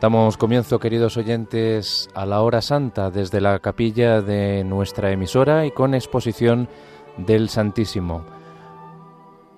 Damos 0.00 0.38
comienzo, 0.38 0.78
queridos 0.78 1.18
oyentes, 1.18 2.08
a 2.14 2.24
la 2.24 2.40
hora 2.40 2.62
santa 2.62 3.10
desde 3.10 3.42
la 3.42 3.58
capilla 3.58 4.22
de 4.22 4.64
nuestra 4.64 5.12
emisora 5.12 5.66
y 5.66 5.72
con 5.72 5.94
exposición 5.94 6.68
del 7.18 7.50
Santísimo. 7.50 8.24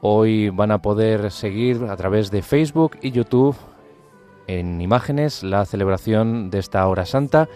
Hoy 0.01 0.51
van 0.51 0.73
a 0.73 0.83
poder 0.83 1.31
seguir 1.31 1.85
a 1.85 1.97
través 1.97 2.33
de 2.33 2.43
Facebook 2.43 2.99
y 3.03 3.13
YouTube 3.13 3.55
en 4.49 4.81
imágenes 4.81 5.45
la 5.45 5.65
celebración 5.65 6.51
de 6.51 6.59
esta 6.59 6.89
hora 6.89 7.07
santa 7.07 7.49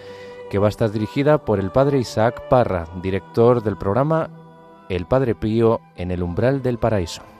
que 0.48 0.58
va 0.58 0.66
a 0.66 0.70
estar 0.70 0.92
dirigida 0.92 1.44
por 1.44 1.58
el 1.58 1.72
Padre 1.72 1.98
Isaac 1.98 2.46
Parra, 2.48 2.86
director 3.02 3.64
del 3.64 3.76
programa 3.76 4.30
El 4.88 5.06
Padre 5.06 5.34
Pío 5.34 5.80
en 5.96 6.12
el 6.12 6.22
umbral 6.22 6.62
del 6.62 6.78
paraíso. 6.78 7.35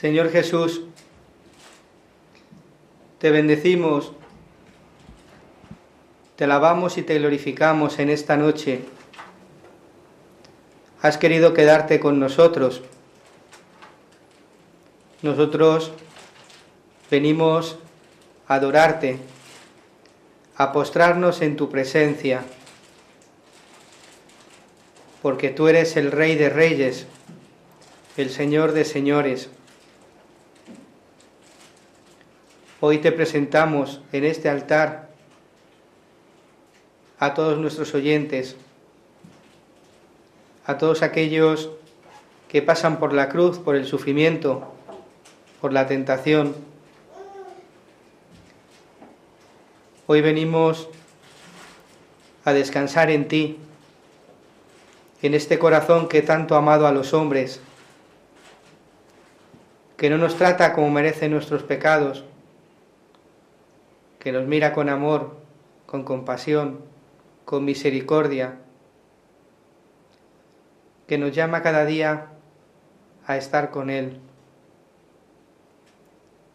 Señor 0.00 0.30
Jesús, 0.30 0.80
te 3.18 3.30
bendecimos, 3.30 4.12
te 6.36 6.44
alabamos 6.44 6.96
y 6.96 7.02
te 7.02 7.18
glorificamos 7.18 7.98
en 7.98 8.08
esta 8.08 8.38
noche. 8.38 8.80
Has 11.02 11.18
querido 11.18 11.52
quedarte 11.52 12.00
con 12.00 12.18
nosotros. 12.18 12.80
Nosotros 15.20 15.92
venimos 17.10 17.76
a 18.48 18.54
adorarte, 18.54 19.18
a 20.56 20.72
postrarnos 20.72 21.42
en 21.42 21.56
tu 21.56 21.68
presencia, 21.68 22.42
porque 25.20 25.50
tú 25.50 25.68
eres 25.68 25.98
el 25.98 26.10
Rey 26.10 26.36
de 26.36 26.48
Reyes, 26.48 27.06
el 28.16 28.30
Señor 28.30 28.72
de 28.72 28.86
Señores. 28.86 29.50
Hoy 32.82 32.96
te 32.96 33.12
presentamos 33.12 34.00
en 34.10 34.24
este 34.24 34.48
altar 34.48 35.10
a 37.18 37.34
todos 37.34 37.58
nuestros 37.58 37.94
oyentes, 37.94 38.56
a 40.64 40.78
todos 40.78 41.02
aquellos 41.02 41.68
que 42.48 42.62
pasan 42.62 42.98
por 42.98 43.12
la 43.12 43.28
cruz, 43.28 43.58
por 43.58 43.76
el 43.76 43.84
sufrimiento, 43.84 44.72
por 45.60 45.74
la 45.74 45.86
tentación. 45.88 46.56
Hoy 50.06 50.22
venimos 50.22 50.88
a 52.46 52.54
descansar 52.54 53.10
en 53.10 53.28
ti, 53.28 53.58
en 55.20 55.34
este 55.34 55.58
corazón 55.58 56.08
que 56.08 56.22
tanto 56.22 56.54
ha 56.54 56.58
amado 56.58 56.86
a 56.86 56.92
los 56.92 57.12
hombres, 57.12 57.60
que 59.98 60.08
no 60.08 60.16
nos 60.16 60.36
trata 60.36 60.72
como 60.72 60.90
merecen 60.90 61.32
nuestros 61.32 61.62
pecados, 61.62 62.24
que 64.20 64.32
nos 64.32 64.46
mira 64.46 64.72
con 64.72 64.88
amor, 64.88 65.36
con 65.86 66.04
compasión, 66.04 66.80
con 67.44 67.64
misericordia, 67.64 68.58
que 71.08 71.18
nos 71.18 71.34
llama 71.34 71.62
cada 71.62 71.84
día 71.86 72.28
a 73.26 73.36
estar 73.36 73.70
con 73.70 73.90
Él. 73.90 74.20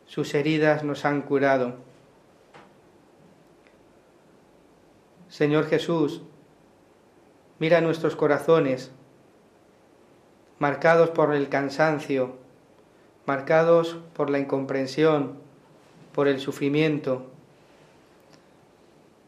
Sus 0.05 0.33
heridas 0.35 0.83
nos 0.83 1.03
han 1.03 1.23
curado. 1.23 1.75
Señor 5.27 5.65
Jesús, 5.65 6.21
mira 7.59 7.81
nuestros 7.81 8.15
corazones, 8.15 8.91
marcados 10.59 11.09
por 11.09 11.33
el 11.33 11.49
cansancio, 11.49 12.37
marcados 13.25 13.97
por 14.13 14.29
la 14.29 14.39
incomprensión, 14.39 15.39
por 16.13 16.27
el 16.27 16.39
sufrimiento. 16.39 17.34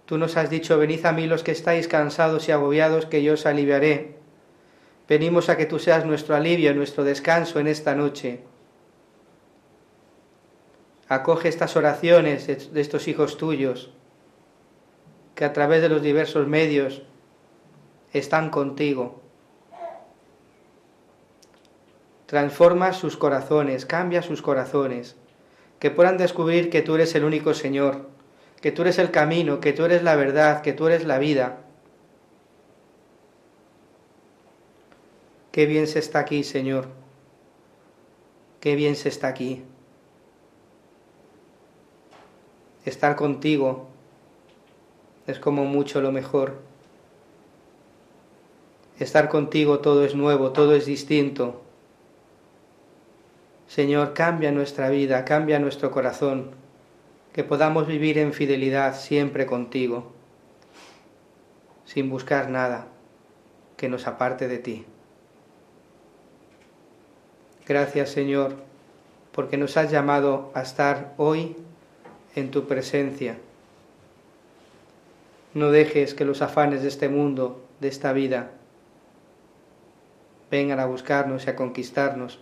Tú 0.07 0.17
nos 0.17 0.37
has 0.37 0.49
dicho, 0.49 0.77
venid 0.77 1.05
a 1.05 1.11
mí 1.11 1.27
los 1.27 1.43
que 1.43 1.51
estáis 1.51 1.89
cansados 1.89 2.47
y 2.47 2.53
agobiados, 2.53 3.05
que 3.05 3.21
yo 3.23 3.33
os 3.33 3.45
aliviaré. 3.45 4.15
Venimos 5.09 5.49
a 5.49 5.57
que 5.57 5.65
tú 5.65 5.79
seas 5.79 6.05
nuestro 6.05 6.33
alivio, 6.33 6.73
nuestro 6.73 7.03
descanso 7.03 7.59
en 7.59 7.67
esta 7.67 7.93
noche. 7.93 8.39
Acoge 11.09 11.49
estas 11.49 11.75
oraciones 11.75 12.47
de 12.47 12.79
estos 12.79 13.09
hijos 13.09 13.37
tuyos, 13.37 13.91
que 15.35 15.43
a 15.43 15.51
través 15.51 15.81
de 15.81 15.89
los 15.89 16.01
diversos 16.01 16.47
medios 16.47 17.03
están 18.13 18.49
contigo. 18.49 19.19
Transforma 22.27 22.93
sus 22.93 23.17
corazones, 23.17 23.85
cambia 23.85 24.21
sus 24.21 24.41
corazones, 24.41 25.17
que 25.79 25.91
puedan 25.91 26.17
descubrir 26.17 26.69
que 26.69 26.81
tú 26.81 26.95
eres 26.95 27.13
el 27.15 27.25
único 27.25 27.53
Señor, 27.53 28.15
que 28.61 28.71
tú 28.71 28.81
eres 28.81 28.97
el 28.97 29.11
camino, 29.11 29.59
que 29.59 29.73
tú 29.73 29.85
eres 29.85 30.03
la 30.03 30.15
verdad, 30.15 30.61
que 30.61 30.73
tú 30.73 30.87
eres 30.87 31.05
la 31.05 31.19
vida. 31.19 31.57
Qué 35.51 35.65
bien 35.65 35.87
se 35.87 35.99
está 35.99 36.19
aquí, 36.19 36.43
Señor. 36.43 36.87
Qué 38.59 38.75
bien 38.75 38.95
se 38.95 39.09
está 39.09 39.27
aquí. 39.27 39.63
Estar 42.85 43.15
contigo 43.15 43.87
es 45.27 45.39
como 45.39 45.65
mucho 45.65 46.01
lo 46.01 46.11
mejor. 46.11 46.55
Estar 48.99 49.29
contigo 49.29 49.79
todo 49.79 50.05
es 50.05 50.15
nuevo, 50.15 50.51
todo 50.51 50.73
es 50.73 50.85
distinto. 50.85 51.61
Señor, 53.67 54.13
cambia 54.13 54.51
nuestra 54.51 54.89
vida, 54.89 55.25
cambia 55.25 55.59
nuestro 55.59 55.91
corazón, 55.91 56.51
que 57.37 57.43
podamos 57.43 57.85
vivir 57.85 58.17
en 58.17 58.33
fidelidad 58.33 58.99
siempre 58.99 59.45
contigo, 59.45 60.11
sin 61.85 62.09
buscar 62.09 62.49
nada 62.49 62.87
que 63.75 63.89
nos 63.89 64.07
aparte 64.07 64.47
de 64.47 64.57
ti. 64.57 64.85
Gracias, 67.67 68.09
Señor, 68.09 68.55
porque 69.33 69.55
nos 69.55 69.77
has 69.77 69.91
llamado 69.91 70.49
a 70.55 70.63
estar 70.63 71.13
hoy 71.17 71.55
en 72.33 72.49
tu 72.49 72.65
presencia. 72.65 73.37
No 75.53 75.69
dejes 75.69 76.15
que 76.15 76.25
los 76.25 76.41
afanes 76.41 76.81
de 76.81 76.87
este 76.87 77.07
mundo, 77.07 77.63
de 77.79 77.89
esta 77.89 78.13
vida, 78.13 78.49
vengan 80.49 80.79
a 80.79 80.87
buscarnos 80.87 81.45
y 81.45 81.51
a 81.51 81.55
conquistarnos. 81.55 82.39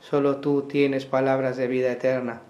Solo 0.00 0.38
tú 0.38 0.62
tienes 0.62 1.06
palabras 1.06 1.56
de 1.56 1.68
vida 1.68 1.92
eterna. 1.92 2.42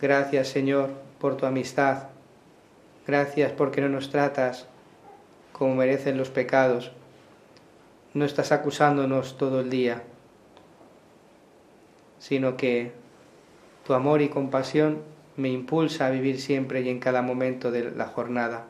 Gracias 0.00 0.48
Señor 0.48 0.90
por 1.18 1.36
tu 1.36 1.46
amistad. 1.46 2.08
Gracias 3.06 3.52
porque 3.52 3.80
no 3.80 3.88
nos 3.88 4.10
tratas 4.10 4.66
como 5.52 5.74
merecen 5.74 6.18
los 6.18 6.28
pecados. 6.28 6.92
No 8.12 8.24
estás 8.24 8.52
acusándonos 8.52 9.38
todo 9.38 9.60
el 9.60 9.70
día, 9.70 10.02
sino 12.18 12.56
que 12.56 12.92
tu 13.86 13.94
amor 13.94 14.20
y 14.20 14.28
compasión 14.28 15.02
me 15.36 15.48
impulsa 15.48 16.06
a 16.06 16.10
vivir 16.10 16.40
siempre 16.40 16.80
y 16.82 16.88
en 16.88 16.98
cada 16.98 17.22
momento 17.22 17.70
de 17.70 17.90
la 17.90 18.06
jornada. 18.06 18.66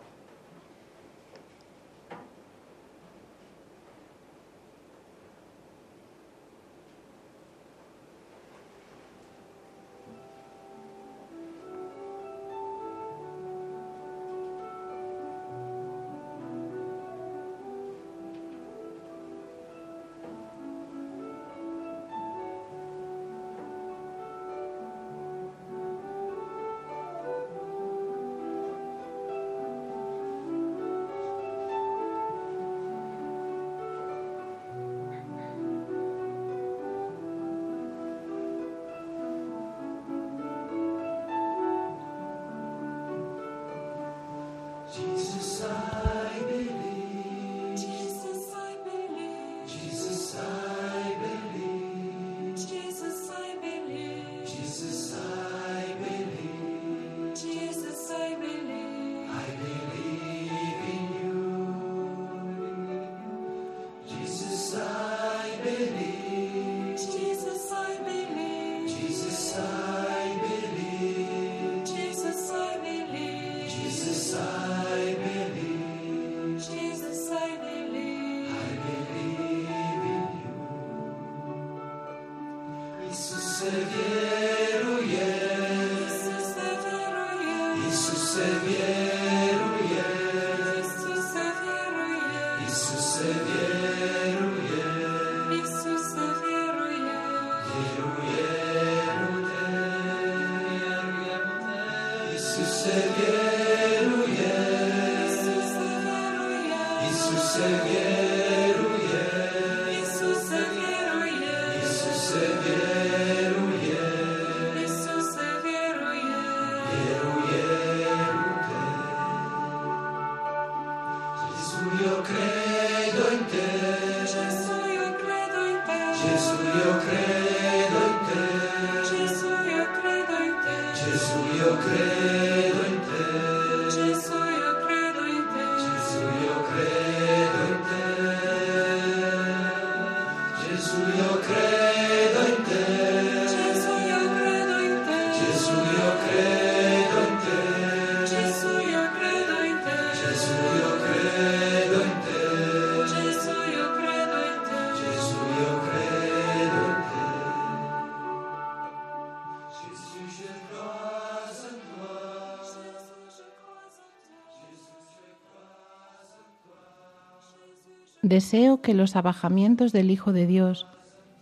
Deseo 168.27 168.81
que 168.81 168.93
los 168.93 169.15
abajamientos 169.15 169.93
del 169.93 170.11
Hijo 170.11 170.33
de 170.33 170.49
Dios 170.49 170.89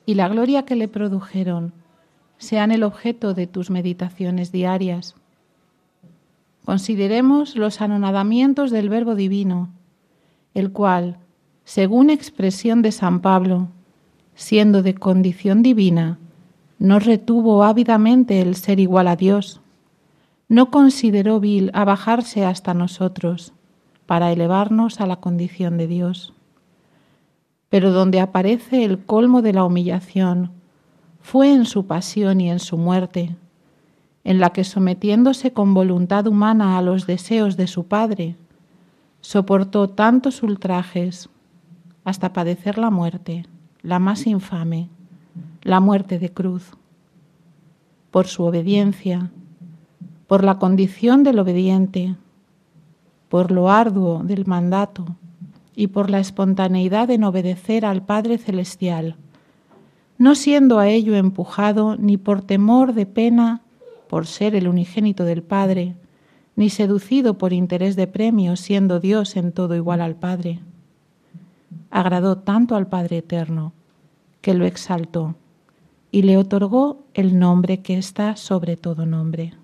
y 0.05 0.17
la 0.17 0.29
gloria 0.29 0.67
que 0.67 0.77
le 0.77 0.87
produjeron 0.87 1.73
sean 2.37 2.73
el 2.73 2.83
objeto 2.83 3.33
de 3.33 3.47
tus 3.47 3.71
meditaciones 3.71 4.53
diarias. 4.53 5.15
consideremos 6.67 7.57
los 7.57 7.81
anonadamientos 7.81 8.71
del 8.71 8.91
Verbo 8.91 9.15
Divino, 9.15 9.71
el 10.53 10.73
cual, 10.73 11.17
según 11.65 12.11
expresión 12.11 12.83
de 12.83 12.93
San 12.93 13.21
Pablo, 13.21 13.69
siendo 14.35 14.83
de 14.83 14.95
condición 14.95 15.63
divina, 15.63 16.19
no 16.79 16.99
retuvo 16.99 17.65
ávidamente 17.65 18.43
el 18.43 18.57
ser 18.57 18.79
igual 18.79 19.09
a 19.09 19.17
Dios, 19.17 19.63
no 20.51 20.71
consideró 20.71 21.41
vil 21.41 21.71
abajarse 21.73 22.45
hasta 22.45 22.75
nosotros 22.75 23.55
para 24.05 24.33
elevarnos 24.33 25.01
a 25.01 25.07
la 25.07 25.17
condición 25.17 25.79
de 25.79 25.87
Dios. 25.87 26.34
Pero 27.75 27.91
donde 27.91 28.21
aparece 28.21 28.85
el 28.85 29.05
colmo 29.05 29.43
de 29.43 29.53
la 29.53 29.65
humillación 29.65 30.53
fue 31.21 31.53
en 31.53 31.65
su 31.65 31.89
pasión 31.89 32.41
y 32.41 32.49
en 32.49 32.61
su 32.61 32.79
muerte, 32.79 33.35
en 34.23 34.39
la 34.39 34.51
que 34.51 34.63
sometiéndose 34.63 35.53
con 35.53 35.75
voluntad 35.75 36.29
humana 36.29 36.79
a 36.79 36.83
los 36.83 37.09
deseos 37.09 37.57
de 37.57 37.67
su 37.67 37.89
Padre, 37.89 38.37
soportó 39.23 39.91
tantos 39.91 40.45
ultrajes 40.45 41.29
hasta 42.05 42.33
padecer 42.33 42.79
la 42.79 42.91
muerte, 42.91 43.45
la 43.83 43.99
más 43.99 44.29
infame, 44.29 44.89
la 45.63 45.81
muerte 45.81 46.21
de 46.21 46.33
cruz. 46.33 46.77
Por 48.13 48.29
su 48.29 48.45
obediencia, 48.45 49.33
por 50.29 50.45
la 50.45 50.61
condición 50.61 51.25
del 51.25 51.41
obediente, 51.41 52.15
por 53.29 53.51
lo 53.51 53.69
arduo 53.69 54.23
del 54.23 54.47
mandato 54.47 55.17
y 55.77 55.89
por 55.89 56.11
la 56.11 56.21
espontaneidad 56.21 57.11
en 57.11 57.25
obedecer 57.25 57.85
al 57.85 58.05
Padre 58.05 58.39
Celestial, 58.39 59.17
no 60.19 60.35
siendo 60.35 60.79
a 60.79 60.89
ello 60.89 61.17
empujado 61.17 61.97
ni 61.97 62.17
por 62.17 62.43
temor 62.43 62.95
de 62.95 63.07
pena 63.07 63.63
por 64.09 64.27
ser 64.27 64.55
el 64.55 64.69
unigénito 64.69 65.25
del 65.25 65.43
Padre, 65.43 65.97
ni 66.57 66.71
seducido 66.71 67.37
por 67.37 67.53
interés 67.53 67.97
de 67.97 68.07
premio, 68.07 68.57
siendo 68.57 69.01
Dios 69.01 69.37
en 69.37 69.53
todo 69.53 69.75
igual 69.75 70.01
al 70.01 70.15
Padre. 70.15 70.61
Agradó 71.91 72.39
tanto 72.39 72.77
al 72.77 72.87
Padre 72.87 73.19
Eterno, 73.19 73.73
que 74.41 74.55
lo 74.55 74.65
exaltó 74.67 75.35
y 76.13 76.23
le 76.23 76.37
otorgó 76.37 77.03
el 77.15 77.39
nombre 77.39 77.81
que 77.81 77.99
está 77.99 78.37
sobre 78.37 78.77
todo 78.77 79.05
nombre. 79.05 79.55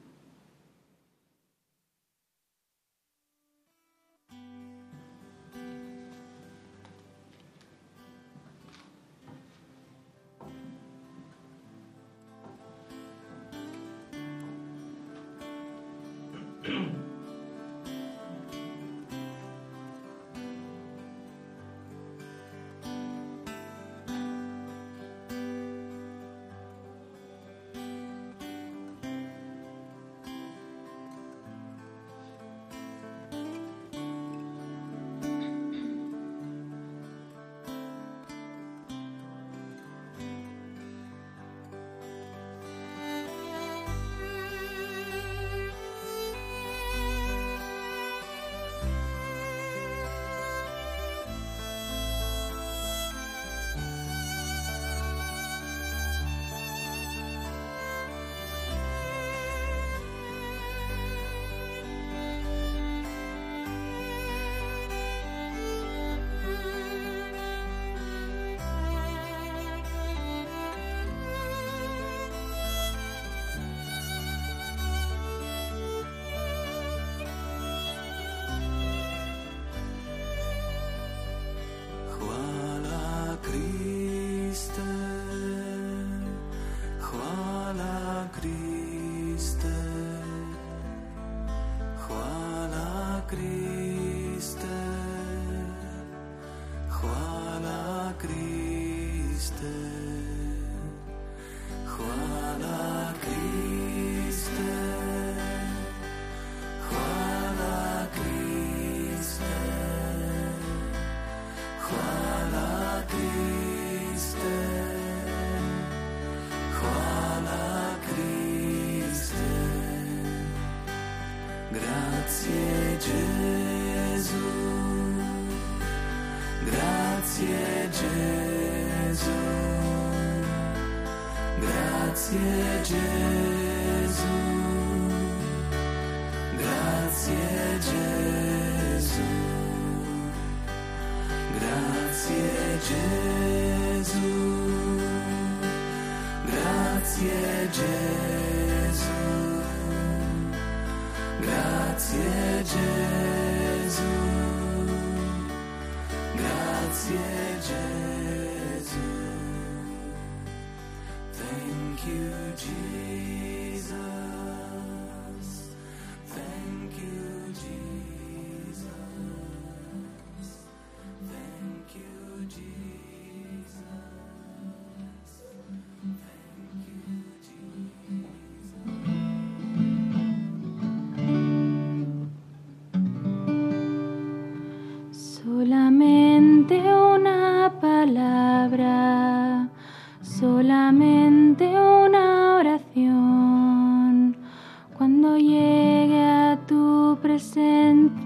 Solamente 190.40 191.66
una 191.66 192.30
palabra, 192.60 192.78
si 192.92 193.04
es 193.04 193.12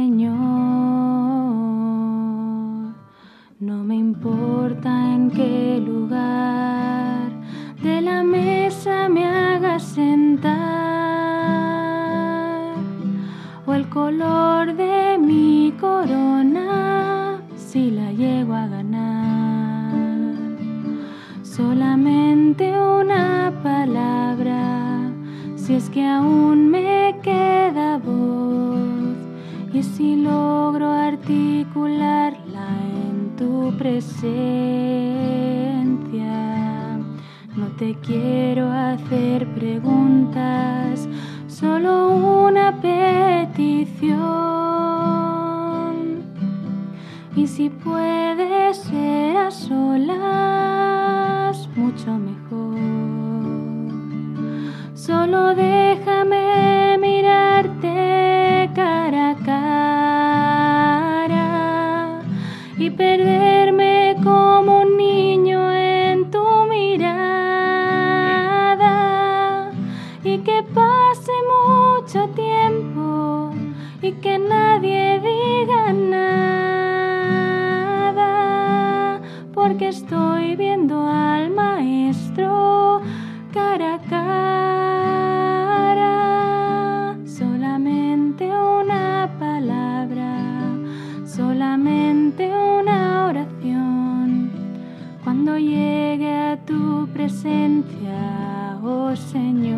and 99.44 99.66
you 99.66 99.73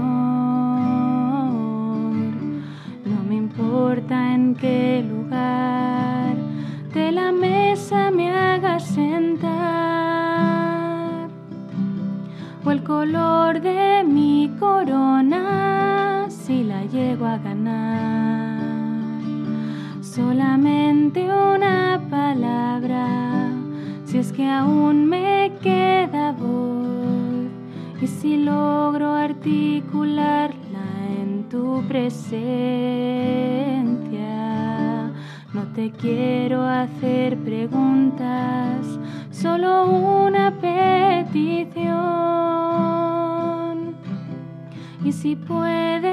No 35.53 35.64
te 35.75 35.92
quiero 35.92 36.66
hacer 36.66 37.38
preguntas, 37.38 39.00
solo 39.29 39.85
una 39.85 40.51
petición. 40.59 41.85
Y 45.03 45.11
si 45.11 45.35
puedes 45.35 46.04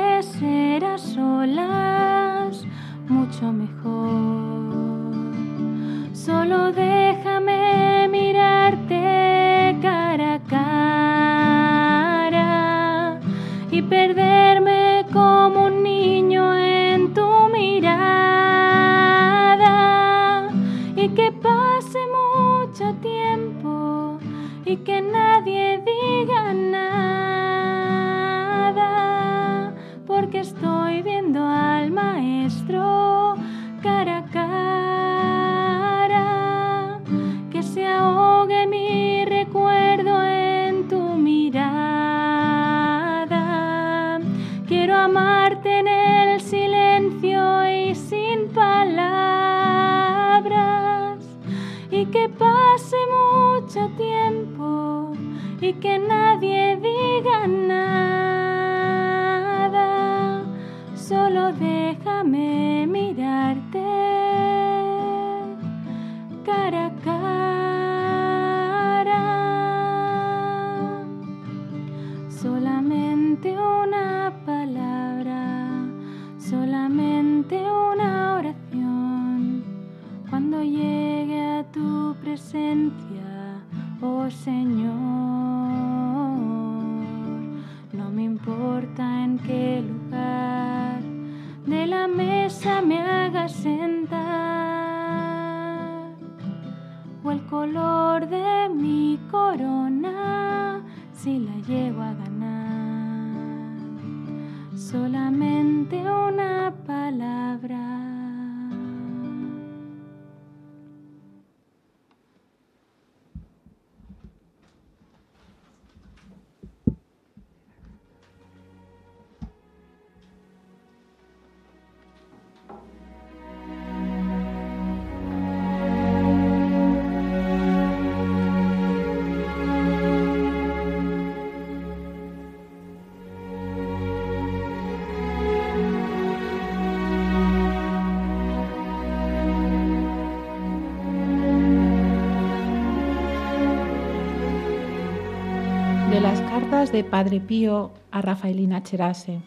de 146.90 147.04
Padre 147.04 147.38
Pío 147.38 147.92
a 148.10 148.22
Rafaelina 148.22 148.82
Cherase. 148.82 149.40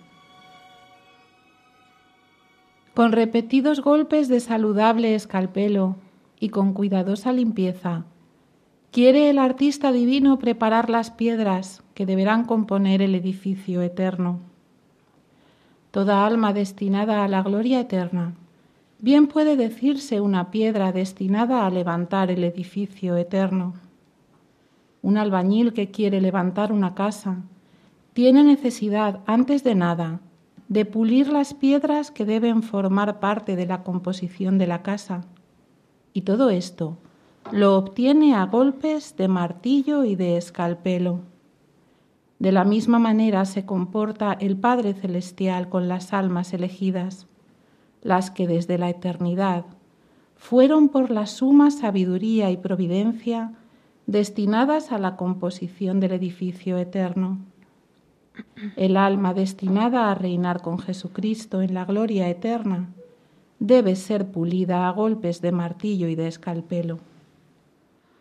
Con 2.93 3.11
repetidos 3.11 3.81
golpes 3.81 4.29
de 4.29 4.39
saludable 4.39 5.15
escalpelo 5.15 5.97
y 6.39 6.47
con 6.47 6.71
cuidadosa 6.71 7.33
limpieza, 7.33 8.05
quiere 8.91 9.29
el 9.29 9.37
artista 9.37 9.91
divino 9.91 10.39
preparar 10.39 10.89
las 10.89 11.11
piedras 11.11 11.83
que 11.93 12.05
deberán 12.05 12.45
componer 12.45 13.01
el 13.01 13.13
edificio 13.15 13.81
eterno. 13.81 14.39
Toda 15.91 16.25
alma 16.25 16.53
destinada 16.53 17.25
a 17.25 17.27
la 17.27 17.43
gloria 17.43 17.81
eterna, 17.81 18.35
bien 18.99 19.27
puede 19.27 19.57
decirse 19.57 20.21
una 20.21 20.51
piedra 20.51 20.93
destinada 20.93 21.65
a 21.65 21.69
levantar 21.69 22.31
el 22.31 22.45
edificio 22.45 23.17
eterno 23.17 23.73
un 25.05 25.19
albañil 25.19 25.73
que 25.73 25.91
quiere 25.91 26.19
levantar 26.19 26.71
una 26.71 26.95
casa, 26.95 27.43
tiene 28.13 28.43
necesidad, 28.43 29.19
antes 29.27 29.63
de 29.63 29.75
nada, 29.75 30.19
de 30.67 30.83
pulir 30.83 31.27
las 31.27 31.53
piedras 31.53 32.09
que 32.09 32.25
deben 32.25 32.63
formar 32.63 33.19
parte 33.19 33.55
de 33.55 33.67
la 33.67 33.83
composición 33.83 34.57
de 34.57 34.65
la 34.65 34.81
casa. 34.81 35.21
Y 36.11 36.21
todo 36.21 36.49
esto 36.49 36.97
lo 37.51 37.77
obtiene 37.77 38.33
a 38.33 38.47
golpes 38.47 39.15
de 39.15 39.27
martillo 39.27 40.05
y 40.05 40.15
de 40.15 40.37
escalpelo. 40.37 41.19
De 42.39 42.51
la 42.51 42.63
misma 42.63 42.97
manera 42.97 43.45
se 43.45 43.63
comporta 43.63 44.33
el 44.33 44.57
Padre 44.57 44.95
Celestial 44.95 45.69
con 45.69 45.87
las 45.87 46.13
almas 46.13 46.51
elegidas, 46.51 47.27
las 48.01 48.31
que 48.31 48.47
desde 48.47 48.79
la 48.79 48.89
eternidad 48.89 49.65
fueron 50.35 50.89
por 50.89 51.11
la 51.11 51.27
suma 51.27 51.69
sabiduría 51.69 52.49
y 52.49 52.57
providencia 52.57 53.53
destinadas 54.07 54.91
a 54.91 54.97
la 54.97 55.15
composición 55.15 55.99
del 55.99 56.13
edificio 56.13 56.77
eterno. 56.77 57.39
El 58.75 58.97
alma 58.97 59.33
destinada 59.33 60.11
a 60.11 60.15
reinar 60.15 60.61
con 60.61 60.79
Jesucristo 60.79 61.61
en 61.61 61.73
la 61.73 61.85
gloria 61.85 62.29
eterna 62.29 62.89
debe 63.59 63.95
ser 63.95 64.27
pulida 64.31 64.87
a 64.87 64.91
golpes 64.91 65.41
de 65.41 65.51
martillo 65.51 66.07
y 66.07 66.15
de 66.15 66.27
escalpelo. 66.27 66.99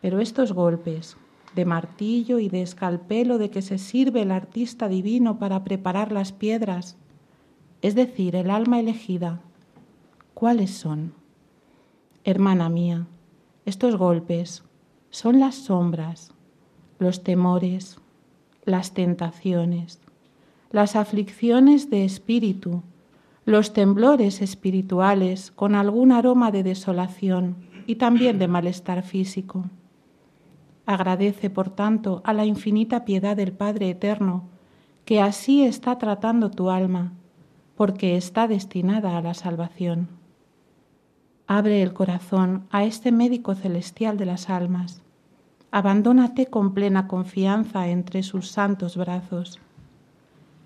Pero 0.00 0.20
estos 0.20 0.52
golpes 0.52 1.16
de 1.54 1.64
martillo 1.64 2.38
y 2.38 2.48
de 2.48 2.62
escalpelo 2.62 3.38
de 3.38 3.50
que 3.50 3.62
se 3.62 3.78
sirve 3.78 4.22
el 4.22 4.30
artista 4.30 4.88
divino 4.88 5.38
para 5.38 5.64
preparar 5.64 6.12
las 6.12 6.32
piedras, 6.32 6.96
es 7.82 7.94
decir, 7.94 8.36
el 8.36 8.50
alma 8.50 8.80
elegida, 8.80 9.40
¿cuáles 10.32 10.70
son? 10.70 11.12
Hermana 12.24 12.68
mía, 12.68 13.06
estos 13.66 13.96
golpes 13.96 14.64
son 15.14 15.38
las 15.38 15.54
sombras, 15.54 16.32
los 16.98 17.22
temores, 17.22 17.98
las 18.64 18.94
tentaciones, 18.94 20.00
las 20.72 20.96
aflicciones 20.96 21.88
de 21.88 22.04
espíritu, 22.04 22.82
los 23.44 23.72
temblores 23.72 24.42
espirituales 24.42 25.52
con 25.52 25.76
algún 25.76 26.10
aroma 26.10 26.50
de 26.50 26.64
desolación 26.64 27.54
y 27.86 27.94
también 27.94 28.40
de 28.40 28.48
malestar 28.48 29.04
físico. 29.04 29.66
Agradece, 30.84 31.48
por 31.48 31.70
tanto, 31.70 32.20
a 32.24 32.32
la 32.32 32.44
infinita 32.44 33.04
piedad 33.04 33.36
del 33.36 33.52
Padre 33.52 33.90
Eterno, 33.90 34.48
que 35.04 35.20
así 35.20 35.62
está 35.62 35.96
tratando 35.96 36.50
tu 36.50 36.70
alma, 36.70 37.12
porque 37.76 38.16
está 38.16 38.48
destinada 38.48 39.16
a 39.16 39.22
la 39.22 39.34
salvación. 39.34 40.08
Abre 41.46 41.82
el 41.82 41.92
corazón 41.92 42.66
a 42.70 42.82
este 42.82 43.12
médico 43.12 43.54
celestial 43.54 44.16
de 44.16 44.26
las 44.26 44.50
almas. 44.50 45.03
Abandónate 45.76 46.46
con 46.46 46.72
plena 46.72 47.08
confianza 47.08 47.88
entre 47.88 48.22
sus 48.22 48.48
santos 48.48 48.96
brazos. 48.96 49.58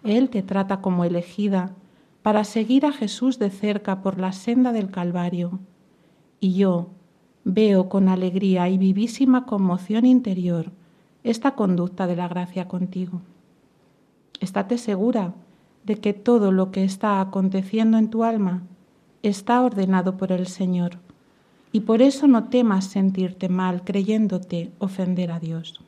Él 0.05 0.29
te 0.29 0.43
trata 0.43 0.83
como 0.83 1.03
elegida 1.03 1.71
para 2.21 2.45
seguir 2.45 2.85
a 2.85 2.93
Jesús 2.93 3.39
de 3.39 3.49
cerca 3.49 4.03
por 4.03 4.19
la 4.19 4.33
senda 4.33 4.71
del 4.71 4.91
Calvario. 4.91 5.61
Y 6.41 6.53
yo 6.53 6.91
veo 7.45 7.89
con 7.89 8.11
alegría 8.11 8.69
y 8.69 8.77
vivísima 8.77 9.47
conmoción 9.47 10.05
interior 10.05 10.73
esta 11.25 11.53
conducta 11.53 12.07
de 12.07 12.17
la 12.17 12.29
gracia 12.29 12.69
contigo. 12.69 13.23
Estate 14.41 14.77
segura 14.77 15.33
de 15.85 15.97
que 15.97 16.13
todo 16.13 16.53
lo 16.53 16.71
que 16.71 16.85
está 16.85 17.23
aconteciendo 17.23 17.97
en 17.97 18.11
tu 18.11 18.25
alma 18.25 18.63
está 19.23 19.63
ordenado 19.63 20.19
por 20.19 20.33
el 20.33 20.49
Señor, 20.49 20.99
y 21.73 21.81
por 21.81 22.03
eso 22.03 22.27
no 22.27 22.45
temas 22.45 22.87
sentirte 22.87 23.49
mal 23.49 23.83
creyéndote 23.83 24.71
ofender 24.79 25.31
a 25.31 25.41
Dios. 25.41 25.81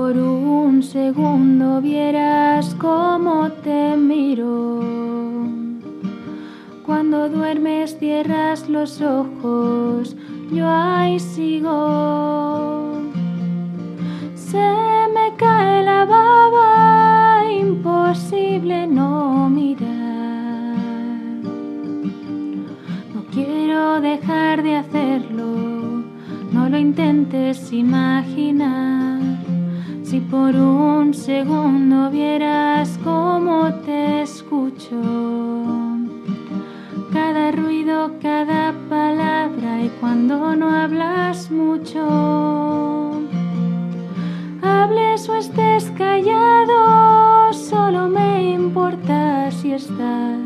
Por 0.00 0.16
un 0.16 0.82
segundo 0.82 1.82
vieras 1.82 2.74
cómo 2.78 3.50
te 3.62 3.96
miro. 3.96 4.80
Cuando 6.86 7.28
duermes 7.28 7.98
cierras 7.98 8.66
los 8.66 9.02
ojos, 9.02 10.16
yo 10.50 10.66
ahí 10.66 11.20
sigo. 11.20 12.94
Se 14.34 14.68
me 15.16 15.36
cae 15.36 15.84
la 15.84 16.06
baba, 16.06 17.44
imposible 17.52 18.86
no 18.86 19.50
mirar. 19.50 20.78
No 23.14 23.20
quiero 23.34 24.00
dejar 24.00 24.62
de 24.62 24.76
hacerlo, 24.76 26.04
no 26.52 26.70
lo 26.70 26.78
intentes 26.78 27.70
imaginar. 27.70 29.19
Si 30.10 30.18
por 30.18 30.56
un 30.56 31.14
segundo 31.14 32.10
vieras 32.10 32.98
cómo 33.04 33.72
te 33.86 34.22
escucho, 34.22 35.00
cada 37.12 37.52
ruido, 37.52 38.14
cada 38.20 38.74
palabra 38.88 39.84
y 39.84 39.88
cuando 40.00 40.56
no 40.56 40.68
hablas 40.68 41.52
mucho, 41.52 43.20
hables 44.62 45.28
o 45.28 45.36
estés 45.36 45.92
callado, 45.96 47.52
solo 47.52 48.08
me 48.08 48.50
importa 48.50 49.48
si 49.52 49.74
estás. 49.74 50.40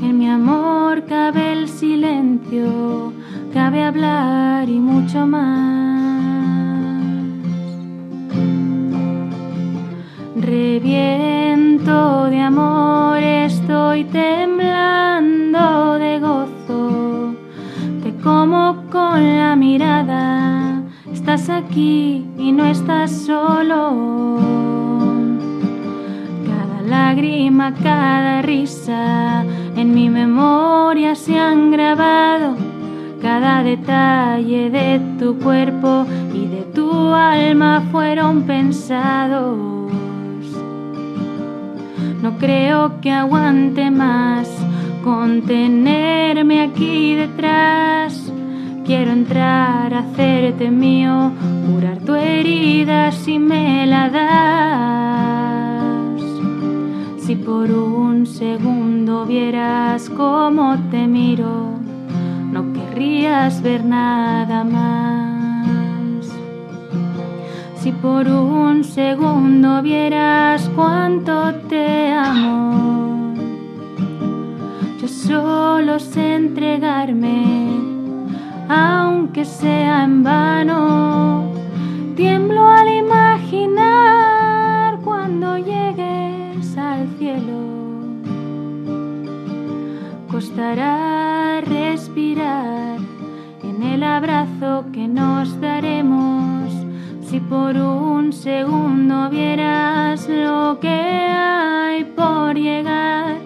En 0.00 0.18
mi 0.18 0.30
amor 0.30 1.04
cabe 1.04 1.52
el 1.52 1.68
silencio, 1.68 3.12
cabe 3.52 3.84
hablar 3.84 4.66
y 4.66 4.80
mucho 4.80 5.26
más. 5.26 5.81
Reviento 10.42 12.24
de 12.28 12.40
amor, 12.40 13.18
estoy 13.18 14.02
temblando 14.02 15.98
de 16.00 16.18
gozo. 16.18 17.34
Te 18.02 18.12
como 18.24 18.84
con 18.90 19.38
la 19.38 19.54
mirada, 19.54 20.82
estás 21.12 21.48
aquí 21.48 22.26
y 22.36 22.50
no 22.50 22.66
estás 22.66 23.12
solo. 23.12 24.38
Cada 26.44 26.82
lágrima, 26.88 27.72
cada 27.80 28.42
risa 28.42 29.44
en 29.76 29.94
mi 29.94 30.10
memoria 30.10 31.14
se 31.14 31.38
han 31.38 31.70
grabado. 31.70 32.56
Cada 33.22 33.62
detalle 33.62 34.70
de 34.70 35.00
tu 35.20 35.38
cuerpo 35.38 36.04
y 36.34 36.48
de 36.48 36.62
tu 36.74 37.14
alma 37.14 37.80
fueron 37.92 38.42
pensados. 38.42 39.81
No 42.22 42.38
creo 42.38 43.00
que 43.00 43.10
aguante 43.10 43.90
más 43.90 44.48
contenerme 45.02 46.62
aquí 46.62 47.14
detrás. 47.14 48.32
Quiero 48.84 49.10
entrar, 49.10 49.92
hacerte 49.92 50.70
mío, 50.70 51.32
curar 51.66 51.98
tu 51.98 52.14
herida 52.14 53.10
si 53.10 53.40
me 53.40 53.88
la 53.88 54.08
das. 54.08 56.22
Si 57.24 57.34
por 57.34 57.72
un 57.72 58.24
segundo 58.26 59.26
vieras 59.26 60.08
cómo 60.08 60.78
te 60.92 61.08
miro, 61.08 61.72
no 62.52 62.72
querrías 62.72 63.60
ver 63.62 63.84
nada 63.84 64.62
más. 64.62 65.21
Si 67.82 67.90
por 67.90 68.28
un 68.28 68.84
segundo 68.84 69.82
vieras 69.82 70.70
cuánto 70.76 71.52
te 71.68 72.12
amo, 72.12 73.34
yo 75.00 75.08
solo 75.08 75.98
sé 75.98 76.36
entregarme, 76.36 77.80
aunque 78.68 79.44
sea 79.44 80.04
en 80.04 80.22
vano. 80.22 81.50
Tiemblo 82.14 82.68
al 82.68 82.88
imaginar 82.88 85.00
cuando 85.02 85.58
llegues 85.58 86.78
al 86.78 87.08
cielo. 87.18 87.62
Costará 90.30 91.60
respirar 91.62 93.00
en 93.64 93.82
el 93.82 94.04
abrazo 94.04 94.84
que 94.92 95.08
si 97.32 97.40
por 97.40 97.74
un 97.78 98.30
segundo 98.30 99.30
vieras 99.30 100.28
lo 100.28 100.78
que 100.78 100.88
hay 100.88 102.04
por 102.04 102.54
llegar, 102.54 103.38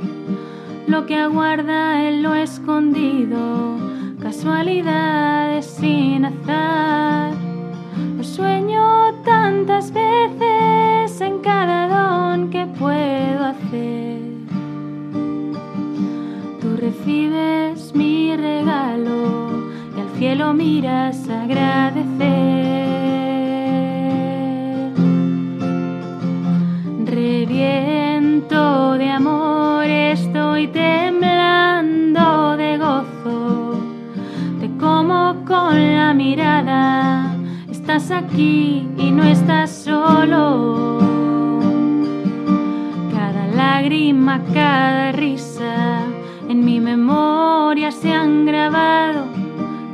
lo 0.89 1.07
que 1.07 1.17
aguarda 1.17 2.09
en 2.09 2.21
lo 2.25 2.35
escondido, 2.35 3.77
casualidades 4.21 5.67
sin 5.67 6.25
azar. 6.25 7.31
Lo 8.17 8.25
sueño 8.25 9.23
tantas 9.25 9.93
veces 9.93 11.21
en 11.21 11.39
cada 11.39 11.87
don 11.87 12.51
que 12.51 12.67
puedo 12.67 13.45
hacer. 13.45 14.19
Tú 16.61 16.77
recibes 16.77 17.95
mi 17.95 18.37
regalo 18.37 19.71
y 19.97 20.01
al 20.01 20.09
cielo 20.19 20.53
miras 20.55 21.29
agradecer. 21.29 22.86
De 28.99 29.11
amor, 29.11 29.85
estoy 29.85 30.69
temblando 30.69 32.57
de 32.57 32.79
gozo. 32.79 33.75
Te 34.59 34.71
como 34.79 35.45
con 35.45 35.75
la 35.75 36.15
mirada, 36.15 37.37
estás 37.71 38.11
aquí 38.11 38.89
y 38.97 39.11
no 39.11 39.23
estás 39.25 39.71
solo. 39.71 40.99
Cada 43.13 43.47
lágrima, 43.49 44.41
cada 44.55 45.13
risa, 45.13 46.01
en 46.49 46.65
mi 46.65 46.81
memoria 46.81 47.91
se 47.91 48.15
han 48.15 48.47
grabado. 48.47 49.27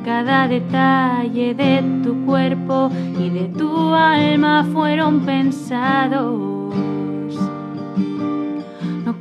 Cada 0.05 0.47
detalle 0.47 1.55
de 1.55 1.83
tu 2.05 2.25
cuerpo 2.25 2.89
y 3.19 3.31
de 3.31 3.49
tu 3.49 3.93
alma 3.93 4.65
fueron 4.73 5.21
pensados 5.21 6.52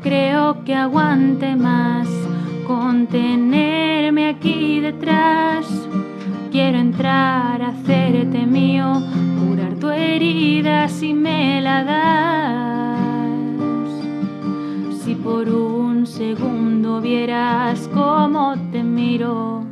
creo 0.01 0.63
que 0.63 0.73
aguante 0.75 1.55
más 1.55 2.07
contenerme 2.67 4.29
aquí 4.29 4.79
detrás. 4.79 5.67
Quiero 6.51 6.77
entrar, 6.79 7.61
hacerte 7.61 8.45
mío, 8.45 9.01
curar 9.39 9.75
tu 9.75 9.89
herida 9.89 10.89
si 10.89 11.13
me 11.13 11.61
la 11.61 11.83
das. 11.83 13.31
Si 15.03 15.15
por 15.15 15.49
un 15.49 16.05
segundo 16.05 16.99
vieras 17.01 17.89
cómo 17.93 18.55
te 18.71 18.83
miro, 18.83 19.63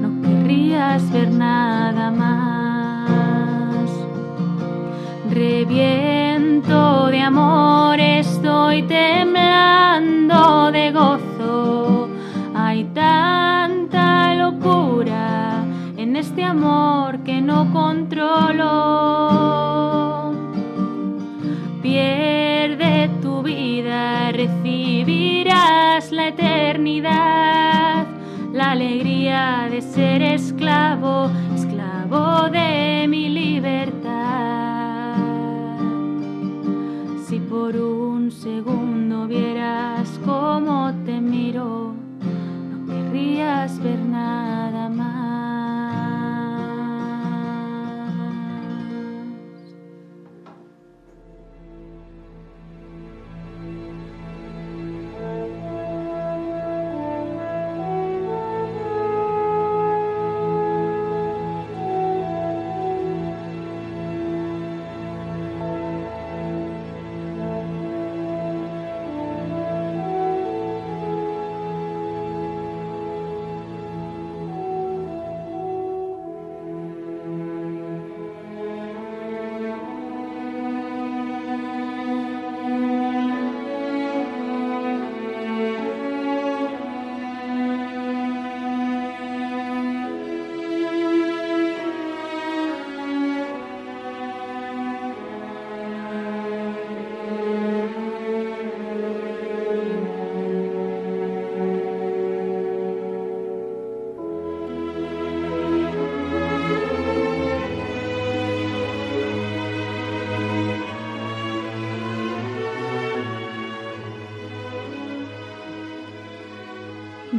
no 0.00 0.22
querrías 0.22 1.10
ver 1.12 1.30
nada 1.30 2.10
más. 2.10 2.42
De 6.66 7.20
amor, 7.20 7.98
estoy 7.98 8.82
temblando 8.82 10.70
de 10.70 10.92
gozo. 10.92 12.08
Hay 12.54 12.84
tanta 12.94 14.34
locura 14.34 15.64
en 15.96 16.14
este 16.16 16.44
amor 16.44 17.18
que 17.24 17.40
no 17.40 17.72
controlo. 17.72 18.70
Pierde 21.82 23.10
tu 23.20 23.42
vida, 23.42 24.30
recibirás 24.30 26.12
la 26.12 26.28
eternidad, 26.28 28.06
la 28.52 28.70
alegría 28.70 29.68
de 29.68 29.82
ser 29.82 30.22
esclavo 30.22 31.30
querrías 44.22 44.51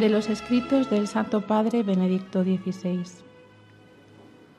de 0.03 0.09
los 0.09 0.27
escritos 0.27 0.89
del 0.89 1.07
Santo 1.07 1.47
Padre 1.47 1.81
Benedicto 1.81 2.43
XVI. 2.43 3.03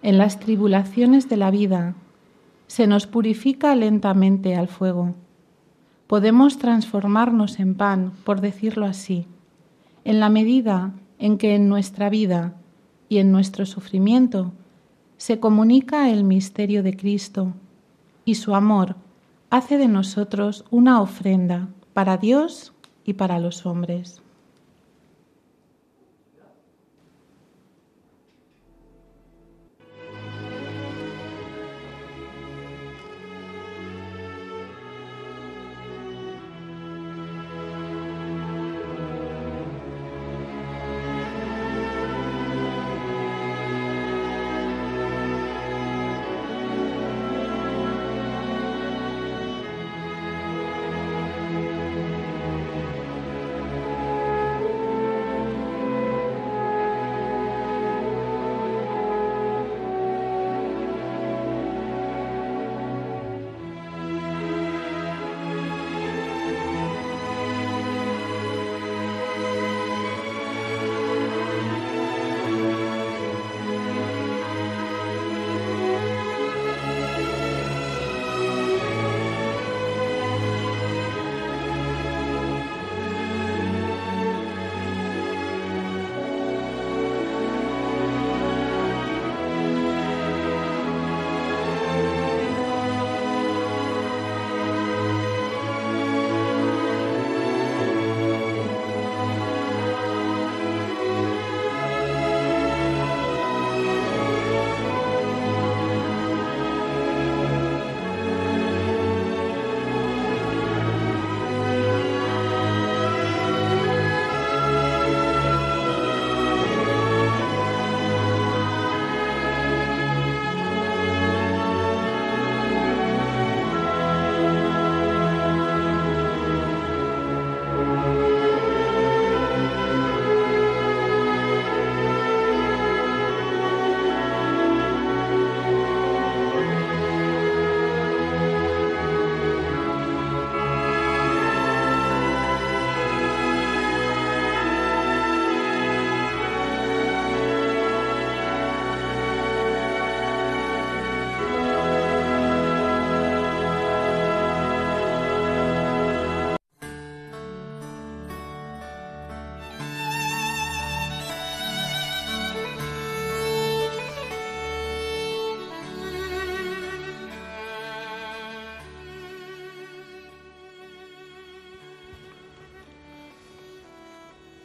En 0.01 0.17
las 0.17 0.41
tribulaciones 0.41 1.29
de 1.29 1.37
la 1.37 1.51
vida 1.51 1.95
se 2.67 2.87
nos 2.87 3.07
purifica 3.07 3.77
lentamente 3.77 4.57
al 4.57 4.69
fuego. 4.69 5.15
Podemos 6.07 6.57
transformarnos 6.57 7.61
en 7.61 7.75
pan, 7.75 8.13
por 8.25 8.41
decirlo 8.41 8.87
así, 8.87 9.27
en 10.05 10.19
la 10.19 10.31
medida 10.31 10.95
en 11.19 11.37
que 11.37 11.55
en 11.55 11.69
nuestra 11.69 12.09
vida 12.09 12.55
y 13.11 13.19
en 13.19 13.31
nuestro 13.31 13.67
sufrimiento 13.67 14.55
se 15.19 15.41
comunica 15.41 16.09
el 16.09 16.25
misterio 16.25 16.83
de 16.83 16.97
Cristo 16.97 17.53
y 18.25 18.37
su 18.37 18.55
amor 18.55 18.97
hace 19.51 19.77
de 19.77 19.89
nosotros 19.89 20.65
una 20.71 21.03
ofrenda 21.03 21.69
para 21.93 22.17
Dios 22.17 22.73
y 23.05 23.13
para 23.13 23.39
los 23.39 23.67
hombres. 23.67 24.24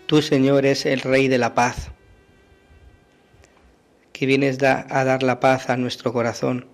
Tú, 0.09 0.23
Señor, 0.23 0.65
es 0.65 0.87
el 0.87 1.01
Rey 1.01 1.27
de 1.27 1.37
la 1.37 1.53
paz, 1.53 1.91
que 4.11 4.25
vienes 4.25 4.57
a 4.63 5.03
dar 5.03 5.21
la 5.21 5.39
paz 5.39 5.69
a 5.69 5.77
nuestro 5.77 6.11
corazón. 6.11 6.65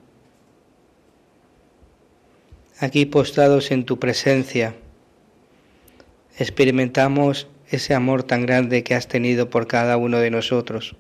Aquí 2.80 3.06
postrados 3.06 3.72
en 3.72 3.84
tu 3.84 4.00
presencia, 4.00 4.74
experimentamos 6.38 7.50
ese 7.68 7.94
amor 7.94 8.24
tan 8.24 8.46
grande 8.46 8.86
que 8.86 8.96
has 8.96 9.10
tenido 9.10 9.50
por 9.50 9.68
cada 9.68 9.98
uno 9.98 10.20
de 10.20 10.32
nosotros. 10.32 10.96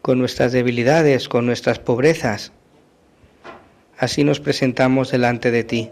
Con 0.00 0.18
nuestras 0.18 0.52
debilidades, 0.52 1.28
con 1.28 1.44
nuestras 1.44 1.80
pobrezas, 1.80 2.52
así 3.98 4.24
nos 4.24 4.40
presentamos 4.40 5.10
delante 5.10 5.50
de 5.50 5.64
ti. 5.64 5.90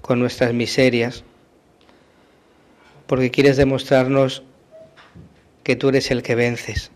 Con 0.00 0.20
nuestras 0.20 0.54
miserias, 0.54 1.24
porque 3.12 3.30
quieres 3.30 3.58
demostrarnos 3.58 4.42
que 5.64 5.76
tú 5.76 5.90
eres 5.90 6.10
el 6.10 6.22
que 6.22 6.34
vences. 6.34 6.90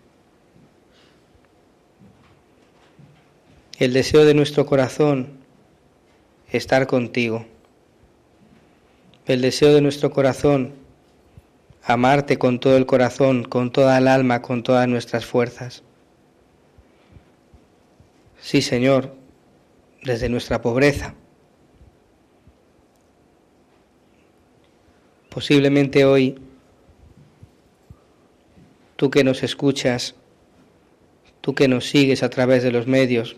El 3.79 3.93
deseo 3.93 4.25
de 4.25 4.33
nuestro 4.33 4.65
corazón, 4.65 5.37
estar 6.51 6.87
contigo 6.87 7.45
el 9.27 9.43
deseo 9.43 9.75
de 9.75 9.83
nuestro 9.83 10.11
corazón, 10.11 10.73
amarte 11.83 12.39
con 12.39 12.61
todo 12.61 12.79
el 12.79 12.87
corazón, 12.87 13.45
con 13.45 13.71
toda 13.71 13.99
el 13.99 14.09
alma, 14.09 14.41
con 14.41 14.63
todas 14.63 14.89
nuestras 14.89 15.27
fuerzas. 15.27 15.83
Sí, 18.41 18.63
Señor, 18.63 19.15
desde 20.03 20.31
nuestra 20.31 20.63
pobreza. 20.63 21.15
Posiblemente 25.37 26.07
hoy, 26.07 26.39
tú 28.97 29.11
que 29.11 29.23
nos 29.23 29.43
escuchas, 29.43 30.15
tú 31.43 31.55
que 31.55 31.69
nos 31.69 31.91
sigues 31.91 32.23
a 32.23 32.31
través 32.31 32.63
de 32.63 32.73
los 32.73 32.87
medios, 32.87 33.37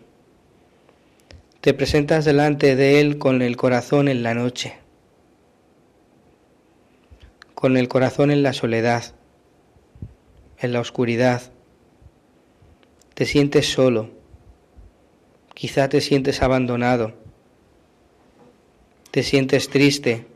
te 1.61 1.75
presentas 1.75 2.25
delante 2.25 2.77
de 2.77 3.01
Él 3.01 3.19
con 3.19 3.43
el 3.43 3.57
corazón 3.57 4.07
en 4.07 4.23
la 4.23 4.33
noche 4.35 4.77
con 7.57 7.77
el 7.77 7.89
corazón 7.89 8.31
en 8.31 8.45
la 8.45 8.53
soledad, 8.53 9.03
en 10.61 10.73
la 10.73 10.79
oscuridad. 10.79 11.51
Te 13.15 13.27
sientes 13.27 13.73
solo, 13.73 14.11
quizá 15.53 15.89
te 15.89 16.01
sientes 16.01 16.43
abandonado, 16.43 17.15
te 19.11 19.25
sientes 19.25 19.69
triste, 19.69 20.29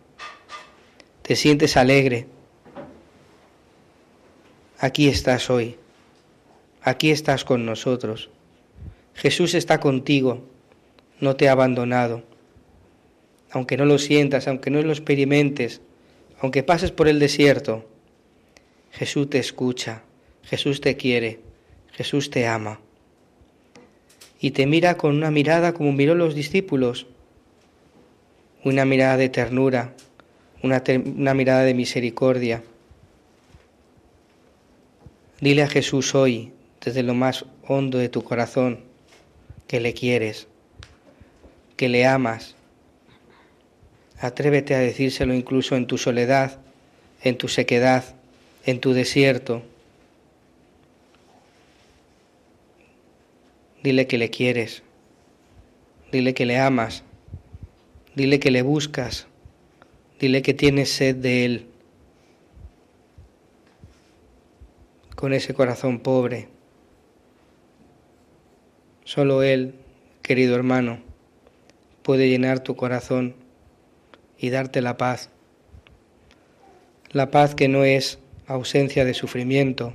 te 1.22 1.36
sientes 1.36 1.76
alegre. 1.76 2.26
Aquí 4.78 5.08
estás 5.08 5.48
hoy, 5.50 5.76
aquí 6.82 7.10
estás 7.10 7.44
con 7.44 7.64
nosotros. 7.64 8.30
Jesús 9.14 9.54
está 9.54 9.78
contigo, 9.78 10.42
no 11.20 11.36
te 11.36 11.48
ha 11.48 11.52
abandonado. 11.52 12.24
Aunque 13.52 13.76
no 13.76 13.84
lo 13.84 13.98
sientas, 13.98 14.48
aunque 14.48 14.70
no 14.70 14.82
lo 14.82 14.90
experimentes, 14.90 15.80
aunque 16.40 16.64
pases 16.64 16.90
por 16.90 17.06
el 17.06 17.20
desierto, 17.20 17.88
Jesús 18.90 19.30
te 19.30 19.38
escucha, 19.38 20.02
Jesús 20.42 20.80
te 20.80 20.96
quiere, 20.96 21.40
Jesús 21.92 22.30
te 22.30 22.48
ama. 22.48 22.80
Y 24.40 24.50
te 24.50 24.66
mira 24.66 24.96
con 24.96 25.14
una 25.14 25.30
mirada 25.30 25.72
como 25.72 25.92
miró 25.92 26.16
los 26.16 26.34
discípulos, 26.34 27.06
una 28.64 28.84
mirada 28.84 29.16
de 29.16 29.28
ternura, 29.28 29.94
una, 30.62 30.82
una 31.04 31.34
mirada 31.34 31.62
de 31.62 31.74
misericordia. 31.74 32.62
Dile 35.40 35.62
a 35.62 35.68
Jesús 35.68 36.14
hoy, 36.14 36.52
desde 36.84 37.02
lo 37.02 37.14
más 37.14 37.44
hondo 37.66 37.98
de 37.98 38.08
tu 38.08 38.22
corazón, 38.22 38.80
que 39.66 39.80
le 39.80 39.94
quieres, 39.94 40.46
que 41.76 41.88
le 41.88 42.06
amas, 42.06 42.54
Atrévete 44.22 44.76
a 44.76 44.78
decírselo 44.78 45.34
incluso 45.34 45.74
en 45.74 45.88
tu 45.88 45.98
soledad, 45.98 46.60
en 47.24 47.36
tu 47.36 47.48
sequedad, 47.48 48.04
en 48.64 48.78
tu 48.78 48.92
desierto. 48.92 49.64
Dile 53.82 54.06
que 54.06 54.18
le 54.18 54.30
quieres, 54.30 54.84
dile 56.12 56.34
que 56.34 56.46
le 56.46 56.56
amas, 56.60 57.02
dile 58.14 58.38
que 58.38 58.52
le 58.52 58.62
buscas, 58.62 59.26
dile 60.22 60.40
que 60.40 60.54
tienes 60.54 60.88
sed 60.88 61.16
de 61.16 61.44
Él. 61.44 61.66
Con 65.16 65.32
ese 65.32 65.52
corazón 65.52 65.98
pobre, 65.98 66.46
solo 69.02 69.42
Él, 69.42 69.74
querido 70.22 70.54
hermano, 70.54 71.00
puede 72.04 72.28
llenar 72.28 72.60
tu 72.60 72.76
corazón 72.76 73.34
y 74.38 74.50
darte 74.50 74.80
la 74.80 74.96
paz. 74.96 75.30
La 77.10 77.32
paz 77.32 77.56
que 77.56 77.66
no 77.66 77.82
es 77.82 78.20
ausencia 78.46 79.04
de 79.04 79.14
sufrimiento, 79.14 79.92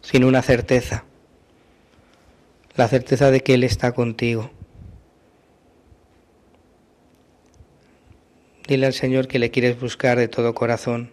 sino 0.00 0.28
una 0.28 0.42
certeza, 0.42 1.04
la 2.76 2.86
certeza 2.86 3.32
de 3.32 3.40
que 3.40 3.54
Él 3.54 3.64
está 3.64 3.90
contigo. 3.90 4.52
Dile 8.66 8.86
al 8.86 8.94
Señor 8.94 9.28
que 9.28 9.38
le 9.38 9.52
quieres 9.52 9.80
buscar 9.80 10.18
de 10.18 10.26
todo 10.26 10.52
corazón, 10.52 11.12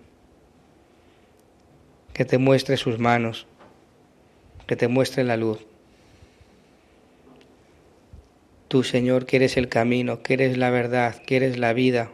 que 2.13 2.25
te 2.25 2.39
muestre 2.39 2.77
sus 2.77 2.97
manos, 2.97 3.45
que 4.65 4.75
te 4.75 4.87
muestre 4.87 5.23
la 5.23 5.37
luz. 5.37 5.59
Tú, 8.69 8.81
Señor, 8.81 9.27
que 9.27 9.35
eres 9.35 9.55
el 9.55 9.69
camino, 9.69 10.23
que 10.23 10.33
eres 10.33 10.57
la 10.57 10.71
verdad, 10.71 11.21
que 11.21 11.35
eres 11.35 11.59
la 11.59 11.73
vida, 11.73 12.09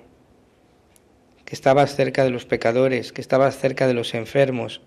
que 1.45 1.55
estabas 1.55 1.95
cerca 1.95 2.25
de 2.25 2.31
los 2.31 2.45
pecadores, 2.45 3.13
que 3.13 3.21
estabas 3.21 3.57
cerca 3.57 3.87
de 3.87 3.93
los 3.93 4.13
enfermos, 4.15 4.81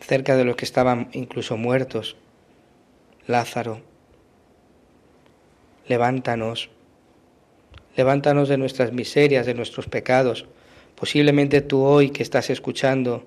cerca 0.00 0.36
de 0.36 0.44
los 0.44 0.56
que 0.56 0.66
estaban 0.66 1.08
incluso 1.14 1.56
muertos. 1.56 2.18
Lázaro, 3.26 3.80
levántanos, 5.86 6.68
levántanos 7.96 8.48
de 8.48 8.58
nuestras 8.58 8.92
miserias, 8.92 9.46
de 9.46 9.54
nuestros 9.54 9.86
pecados. 9.86 10.46
Posiblemente 10.94 11.60
tú 11.60 11.82
hoy 11.82 12.10
que 12.10 12.22
estás 12.22 12.50
escuchando 12.50 13.26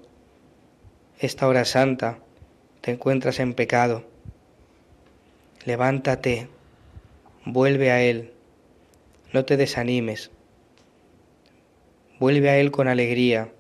esta 1.20 1.48
hora 1.48 1.66
santa, 1.66 2.20
te 2.82 2.92
encuentras 2.92 3.40
en 3.40 3.54
pecado. 3.54 4.04
Levántate, 5.66 6.48
vuelve 7.46 7.92
a 7.92 8.02
Él, 8.02 8.32
no 9.34 9.46
te 9.46 9.58
desanimes, 9.58 10.32
vuelve 12.20 12.50
a 12.50 12.58
Él 12.58 12.72
con 12.72 12.88
alegría. 12.88 13.52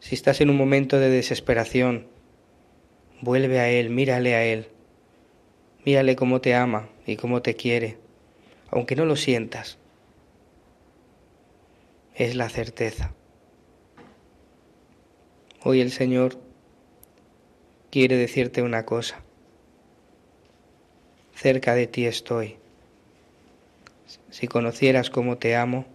Si 0.00 0.14
estás 0.14 0.40
en 0.40 0.50
un 0.50 0.56
momento 0.56 0.98
de 0.98 1.10
desesperación, 1.10 2.06
vuelve 3.20 3.58
a 3.58 3.68
Él, 3.68 3.90
mírale 3.90 4.34
a 4.34 4.44
Él, 4.44 4.68
mírale 5.84 6.14
cómo 6.14 6.40
te 6.40 6.54
ama 6.54 6.88
y 7.06 7.16
cómo 7.16 7.42
te 7.42 7.56
quiere, 7.56 7.98
aunque 8.76 8.94
no 8.94 9.06
lo 9.06 9.16
sientas. 9.16 9.78
Es 12.14 12.34
la 12.34 12.50
certeza. 12.50 13.14
Hoy 15.64 15.80
el 15.80 15.90
Señor 15.90 16.38
quiere 17.90 18.16
decirte 18.16 18.60
una 18.60 18.84
cosa 18.84 19.22
cerca 21.34 21.74
de 21.74 21.86
ti 21.86 22.04
estoy. 22.04 22.56
Si 24.28 24.46
conocieras 24.46 25.08
cómo 25.08 25.38
te 25.38 25.56
amo, 25.56 25.86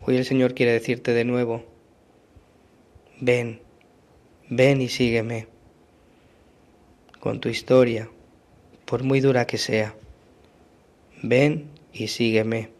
hoy 0.00 0.16
el 0.16 0.24
Señor 0.24 0.54
quiere 0.54 0.72
decirte 0.72 1.12
de 1.12 1.26
nuevo, 1.26 1.66
ven, 3.20 3.60
ven 4.48 4.80
y 4.80 4.88
sígueme 4.88 5.46
con 7.20 7.38
tu 7.40 7.50
historia, 7.50 8.08
por 8.90 9.04
muy 9.04 9.20
dura 9.20 9.46
que 9.46 9.56
sea. 9.56 9.94
Ven 11.22 11.70
y 11.92 12.08
sígueme. 12.08 12.79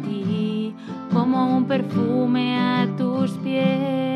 un 1.45 1.65
perfume 1.65 2.57
a 2.57 2.87
tus 2.97 3.31
pies. 3.43 4.10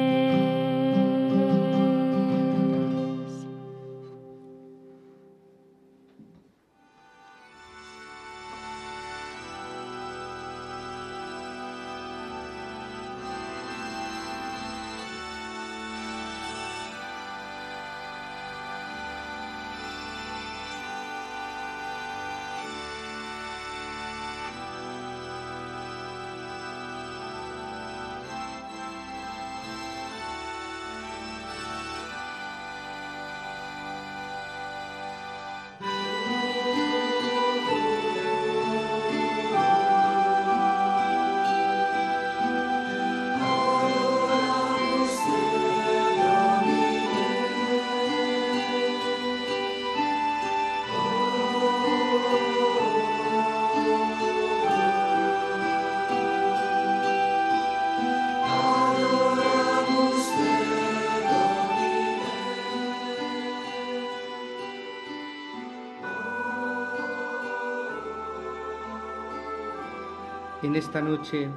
Esta 70.75 71.01
noche 71.01 71.47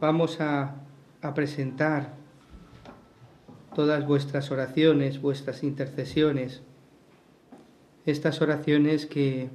vamos 0.00 0.40
a, 0.40 0.74
a 1.22 1.34
presentar 1.34 2.14
todas 3.72 4.04
vuestras 4.04 4.50
oraciones, 4.50 5.22
vuestras 5.22 5.62
intercesiones, 5.62 6.60
estas 8.04 8.42
oraciones 8.42 9.06
que, 9.06 9.50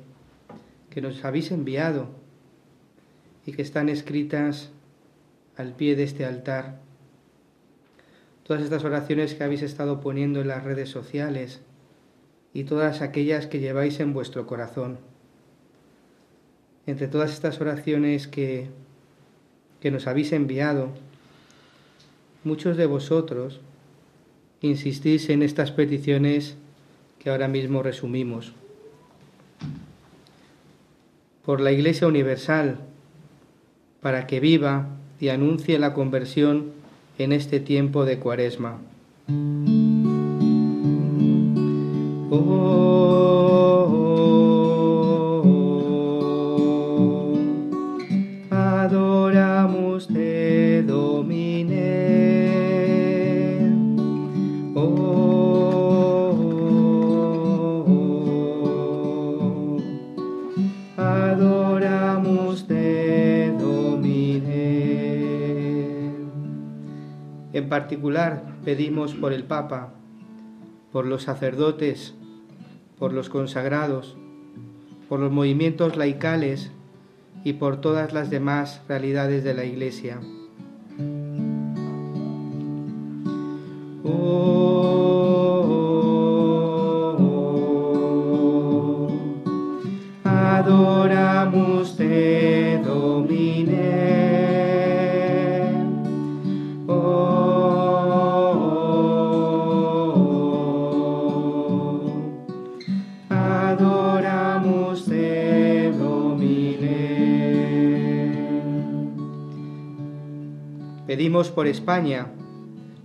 que 0.89 1.01
nos 1.01 1.26
habéis 1.26 1.51
enviado 1.51 2.07
y 3.45 3.51
que 3.51 3.61
están 3.61 3.89
escritas 3.89 4.71
al 5.57 5.74
pie 5.74 5.97
de 5.97 6.03
este 6.03 6.24
altar. 6.24 6.80
Todas 8.43 8.63
estas 8.63 8.86
oraciones 8.86 9.36
que 9.36 9.43
habéis 9.43 9.63
estado 9.63 9.99
poniendo 9.99 10.39
en 10.39 10.47
las 10.47 10.63
redes 10.63 10.88
sociales 10.88 11.59
y 12.53 12.63
todas 12.63 13.01
aquellas 13.01 13.47
que 13.47 13.59
lleváis 13.59 13.99
en 13.99 14.13
vuestro 14.13 14.47
corazón. 14.47 15.12
Entre 16.86 17.07
todas 17.07 17.31
estas 17.31 17.61
oraciones 17.61 18.27
que, 18.27 18.67
que 19.79 19.91
nos 19.91 20.07
habéis 20.07 20.31
enviado, 20.34 20.89
muchos 22.43 22.77
de 22.77 22.86
vosotros 22.86 23.61
insistís 24.61 25.29
en 25.29 25.43
estas 25.43 25.71
peticiones 25.71 26.55
que 27.19 27.29
ahora 27.29 27.47
mismo 27.47 27.84
resumimos. 27.84 28.53
Por 31.45 31.61
la 31.61 31.71
Iglesia 31.71 32.07
Universal, 32.07 32.79
para 34.01 34.27
que 34.27 34.39
viva 34.39 34.88
y 35.19 35.29
anuncie 35.29 35.79
la 35.79 35.93
conversión 35.93 36.71
en 37.17 37.31
este 37.31 37.59
tiempo 37.59 38.05
de 38.05 38.19
cuaresma. 38.19 38.79
Particular 67.74 68.43
pedimos 68.63 69.15
por 69.15 69.34
el 69.34 69.45
Papa, 69.45 69.95
por 70.91 71.07
los 71.07 71.24
sacerdotes, 71.24 72.13
por 72.99 73.13
los 73.13 73.30
consagrados, 73.30 74.15
por 75.09 75.19
los 75.19 75.32
movimientos 75.32 75.97
laicales 75.97 76.69
y 77.43 77.53
por 77.53 77.82
todas 77.82 78.13
las 78.13 78.30
demás 78.30 78.84
realidades 78.88 79.43
de 79.43 79.55
la 79.55 79.65
Iglesia. 79.65 80.19
Pedimos 111.14 111.51
por 111.51 111.68
España, 111.68 112.26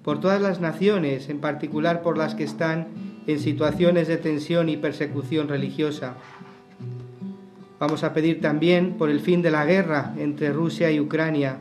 por 0.03 0.19
todas 0.19 0.41
las 0.41 0.63
naciones, 0.63 1.29
en 1.29 1.41
particular 1.41 2.01
por 2.01 2.17
las 2.17 2.35
que 2.35 2.43
están 2.43 2.87
en 3.27 3.39
situaciones 3.39 4.09
de 4.09 4.17
tensión 4.17 4.71
y 4.71 4.79
persecución 4.79 5.47
religiosa. 5.47 6.15
Vamos 7.79 8.05
a 8.05 8.15
pedir 8.15 8.41
también 8.41 8.95
por 8.95 9.11
el 9.11 9.21
fin 9.21 9.43
de 9.43 9.51
la 9.51 9.67
guerra 9.67 10.15
entre 10.17 10.55
Rusia 10.55 10.91
y 10.91 11.01
Ucrania 11.01 11.59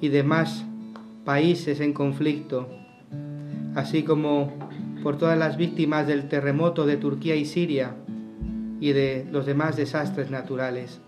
y 0.00 0.08
demás 0.08 0.64
países 1.26 1.78
en 1.80 1.92
conflicto, 1.92 2.70
así 3.74 4.02
como 4.02 4.50
por 5.02 5.18
todas 5.18 5.38
las 5.38 5.58
víctimas 5.58 6.06
del 6.06 6.26
terremoto 6.26 6.86
de 6.86 6.96
Turquía 6.96 7.36
y 7.36 7.44
Siria 7.44 7.96
y 8.80 8.92
de 8.92 9.26
los 9.30 9.44
demás 9.44 9.76
desastres 9.76 10.30
naturales. 10.30 11.02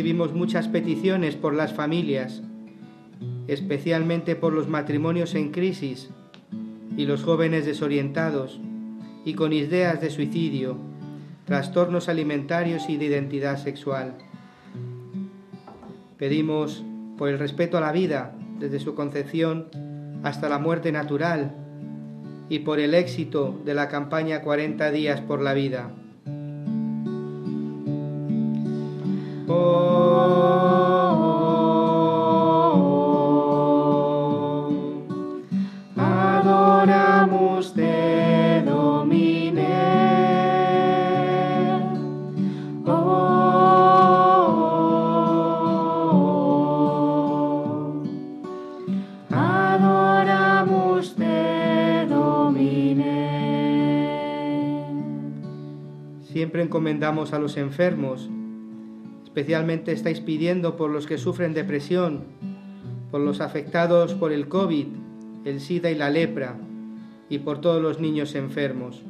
Recibimos 0.00 0.32
muchas 0.32 0.66
peticiones 0.66 1.36
por 1.36 1.52
las 1.52 1.74
familias, 1.74 2.40
especialmente 3.48 4.34
por 4.34 4.54
los 4.54 4.66
matrimonios 4.66 5.34
en 5.34 5.50
crisis 5.50 6.08
y 6.96 7.04
los 7.04 7.22
jóvenes 7.22 7.66
desorientados 7.66 8.62
y 9.26 9.34
con 9.34 9.52
ideas 9.52 10.00
de 10.00 10.08
suicidio, 10.08 10.78
trastornos 11.44 12.08
alimentarios 12.08 12.88
y 12.88 12.96
de 12.96 13.04
identidad 13.04 13.58
sexual. 13.58 14.14
Pedimos 16.16 16.82
por 17.18 17.28
el 17.28 17.38
respeto 17.38 17.76
a 17.76 17.82
la 17.82 17.92
vida 17.92 18.34
desde 18.58 18.80
su 18.80 18.94
concepción 18.94 19.66
hasta 20.22 20.48
la 20.48 20.58
muerte 20.58 20.92
natural 20.92 21.54
y 22.48 22.60
por 22.60 22.80
el 22.80 22.94
éxito 22.94 23.60
de 23.66 23.74
la 23.74 23.88
campaña 23.88 24.40
40 24.40 24.90
días 24.92 25.20
por 25.20 25.42
la 25.42 25.52
vida. 25.52 25.90
Siempre 56.50 56.64
encomendamos 56.64 57.32
a 57.32 57.38
los 57.38 57.56
enfermos 57.56 58.28
Especialmente 59.22 59.92
estáis 59.92 60.18
pidiendo 60.18 60.76
por 60.76 60.90
los 60.90 61.06
que 61.06 61.16
sufren 61.16 61.54
depresión, 61.54 62.24
por 63.12 63.20
los 63.20 63.40
afectados 63.40 64.14
por 64.14 64.32
el 64.32 64.48
COVID, 64.48 64.86
el 65.44 65.60
SIDA 65.60 65.92
y 65.92 65.94
la 65.94 66.10
lepra, 66.10 66.56
y 67.28 67.38
por 67.38 67.60
todos 67.60 67.80
los 67.80 68.00
niños 68.00 68.34
enfermos. 68.34 69.04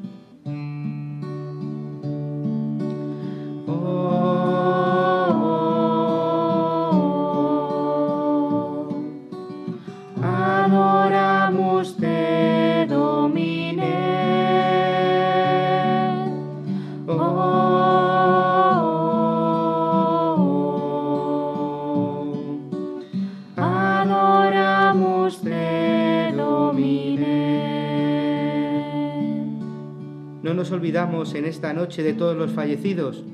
En 31.20 31.44
esta 31.44 31.74
noche 31.74 32.02
de 32.02 32.14
todos 32.14 32.34
los 32.34 32.52
fallecidos, 32.52 33.24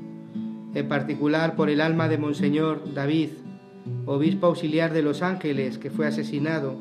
en 0.73 0.87
particular 0.89 1.55
por 1.55 1.69
el 1.69 1.79
alma 1.79 2.09
de 2.09 2.17
Monseñor 2.17 2.93
David, 2.93 3.29
obispo 4.05 4.47
auxiliar 4.47 4.91
de 4.91 5.01
Los 5.01 5.21
Ángeles, 5.21 5.77
que 5.77 5.89
fue 5.89 6.05
asesinado. 6.05 6.75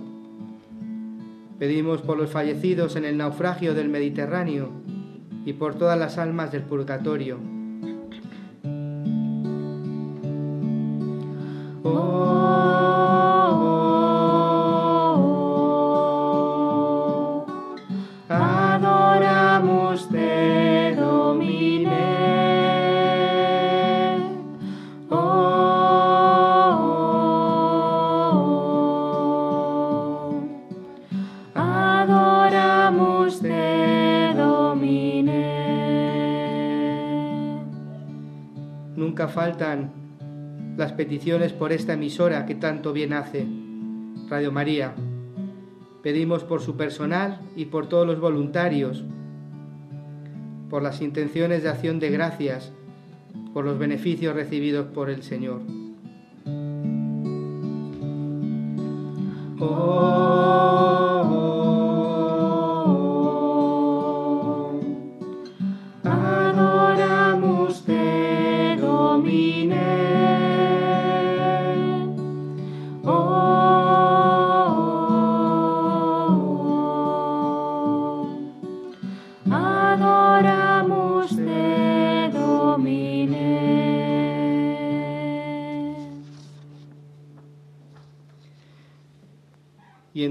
Pedimos 1.61 2.03
por 2.03 2.19
los 2.19 2.31
fallecidos 2.31 2.97
en 2.97 3.05
el 3.05 3.17
naufragio 3.17 3.73
del 3.73 3.89
Mediterráneo 3.89 4.71
y 5.45 5.53
por 5.53 5.77
todas 5.77 5.97
las 5.97 6.19
almas 6.19 6.51
del 6.51 6.63
purgatorio. 6.63 7.56
Las 40.77 40.93
peticiones 40.93 41.53
por 41.53 41.73
esta 41.73 41.95
emisora 41.95 42.47
que 42.47 42.55
tanto 42.55 42.93
bien 42.93 43.13
hace, 43.13 43.47
Radio 44.29 44.53
María. 44.53 44.95
Pedimos 46.03 46.45
por 46.45 46.61
su 46.61 46.77
personal 46.77 47.41
y 47.57 47.67
por 47.67 47.89
todos 47.89 48.07
los 48.07 48.21
voluntarios, 48.21 49.05
por 50.69 50.83
las 50.83 51.01
intenciones 51.01 51.63
de 51.63 51.71
acción 51.71 51.99
de 51.99 52.11
gracias, 52.11 52.73
por 53.55 53.65
los 53.65 53.79
beneficios 53.79 54.35
recibidos 54.35 54.87
por 54.87 55.09
el 55.11 55.23
Señor. 55.23 55.63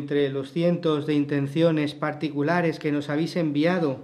Entre 0.05 0.29
los 0.29 0.51
cientos 0.51 1.07
de 1.07 1.15
intenciones 1.15 1.95
particulares 1.95 2.77
que 2.77 2.91
nos 2.91 3.09
habéis 3.09 3.35
enviado, 3.37 4.01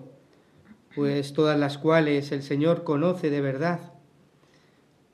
pues 0.95 1.33
todas 1.33 1.59
las 1.59 1.77
cuales 1.77 2.31
el 2.31 2.41
Señor 2.41 2.83
conoce 2.83 3.29
de 3.29 3.39
verdad, 3.39 3.93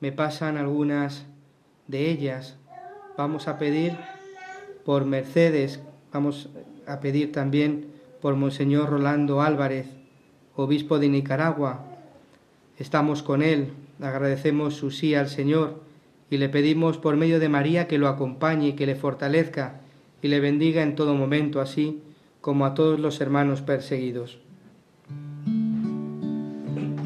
me 0.00 0.12
pasan 0.12 0.56
algunas 0.56 1.26
de 1.88 2.10
ellas. 2.10 2.56
Vamos 3.18 3.48
a 3.48 3.58
pedir 3.58 3.98
por 4.86 5.04
Mercedes, 5.04 5.80
vamos 6.10 6.48
a 6.86 7.00
pedir 7.00 7.32
también 7.32 7.88
por 8.22 8.36
Monseñor 8.36 8.88
Rolando 8.88 9.42
Álvarez, 9.42 9.88
obispo 10.56 10.98
de 10.98 11.10
Nicaragua. 11.10 11.84
Estamos 12.78 13.22
con 13.22 13.42
él, 13.42 13.74
agradecemos 14.00 14.76
su 14.76 14.90
sí 14.90 15.14
al 15.14 15.28
Señor 15.28 15.82
y 16.30 16.38
le 16.38 16.48
pedimos 16.48 16.96
por 16.96 17.14
medio 17.16 17.40
de 17.40 17.50
María 17.50 17.88
que 17.88 17.98
lo 17.98 18.08
acompañe 18.08 18.68
y 18.68 18.72
que 18.72 18.86
le 18.86 18.96
fortalezca 18.96 19.82
y 20.22 20.28
le 20.28 20.40
bendiga 20.40 20.82
en 20.82 20.94
todo 20.94 21.14
momento, 21.14 21.60
así 21.60 22.02
como 22.40 22.66
a 22.66 22.74
todos 22.74 22.98
los 22.98 23.20
hermanos 23.20 23.62
perseguidos. 23.62 24.38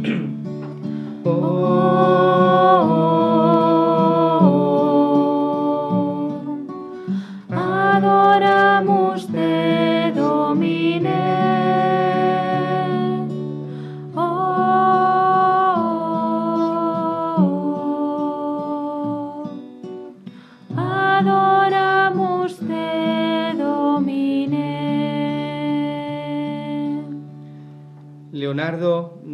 Oh, 1.25 2.22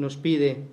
nos 0.08 0.16
pide, 0.16 0.64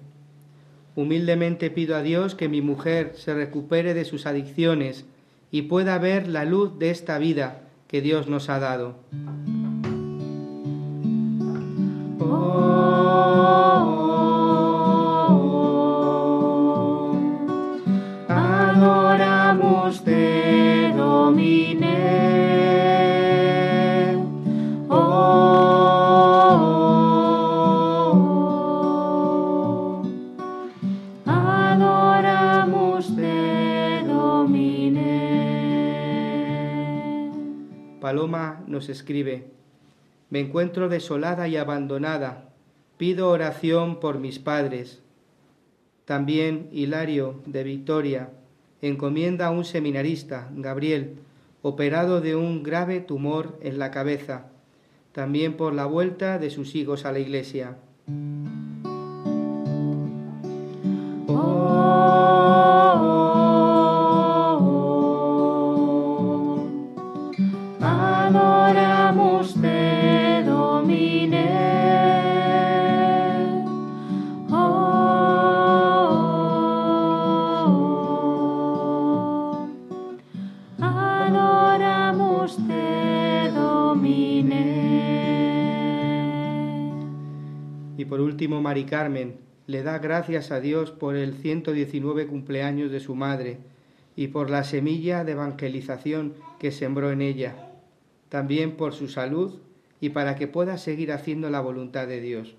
humildemente 0.96 1.70
pido 1.70 1.98
a 1.98 2.02
Dios 2.02 2.36
que 2.36 2.48
mi 2.48 2.62
mujer 2.62 3.12
se 3.16 3.34
recupere 3.34 3.94
de 3.94 4.06
sus 4.06 4.26
adicciones 4.28 5.04
y 5.52 5.64
pueda 5.64 5.98
ver 5.98 6.30
la 6.30 6.46
luz 6.46 6.80
de 6.80 6.90
esta 6.90 7.18
vida 7.18 7.64
que 7.90 8.00
Dios 8.00 8.30
nos 8.30 8.48
ha 8.48 8.60
dado. 8.60 8.96
Oh, 12.22 12.96
adoramus 18.30 20.02
te 20.06 20.94
Domine. 20.96 22.35
Nos 38.76 38.90
escribe, 38.90 39.46
me 40.30 40.42
encuentro 40.42 40.90
desolada 40.90 41.48
y 41.48 41.56
abandonada, 41.56 42.50
pido 42.98 43.30
oración 43.30 44.02
por 44.02 44.20
mis 44.20 44.38
padres. 44.38 45.02
También 46.04 46.68
Hilario 46.74 47.42
de 47.46 47.64
Victoria 47.64 48.30
encomienda 48.82 49.48
a 49.48 49.52
un 49.52 49.64
seminarista, 49.64 50.50
Gabriel, 50.54 51.16
operado 51.62 52.20
de 52.20 52.36
un 52.36 52.64
grave 52.64 53.00
tumor 53.00 53.58
en 53.62 53.80
la 53.80 53.92
cabeza, 53.92 54.48
también 55.14 55.56
por 55.56 55.74
la 55.74 55.86
vuelta 55.86 56.38
de 56.38 56.50
sus 56.50 56.76
hijos 56.76 57.06
a 57.06 57.14
la 57.14 57.20
iglesia. 57.20 57.78
Oh, 61.28 62.35
por 88.16 88.22
último, 88.22 88.62
Mari 88.62 88.86
Carmen 88.86 89.36
le 89.68 89.84
da 89.84 90.00
gracias 90.00 90.50
a 90.50 90.62
Dios 90.62 90.92
por 90.92 91.18
el 91.18 91.34
119 91.34 92.28
cumpleaños 92.28 92.90
de 92.90 93.02
su 93.02 93.14
madre 93.14 93.58
y 94.16 94.30
por 94.30 94.50
la 94.50 94.64
semilla 94.64 95.26
de 95.26 95.34
evangelización 95.34 96.34
que 96.58 96.72
sembró 96.72 97.12
en 97.12 97.22
ella, 97.22 97.74
también 98.30 98.78
por 98.78 98.94
su 98.94 99.10
salud 99.10 99.56
y 100.00 100.12
para 100.12 100.38
que 100.38 100.48
pueda 100.48 100.78
seguir 100.78 101.12
haciendo 101.12 101.50
la 101.50 101.60
voluntad 101.60 102.08
de 102.08 102.22
Dios. 102.22 102.56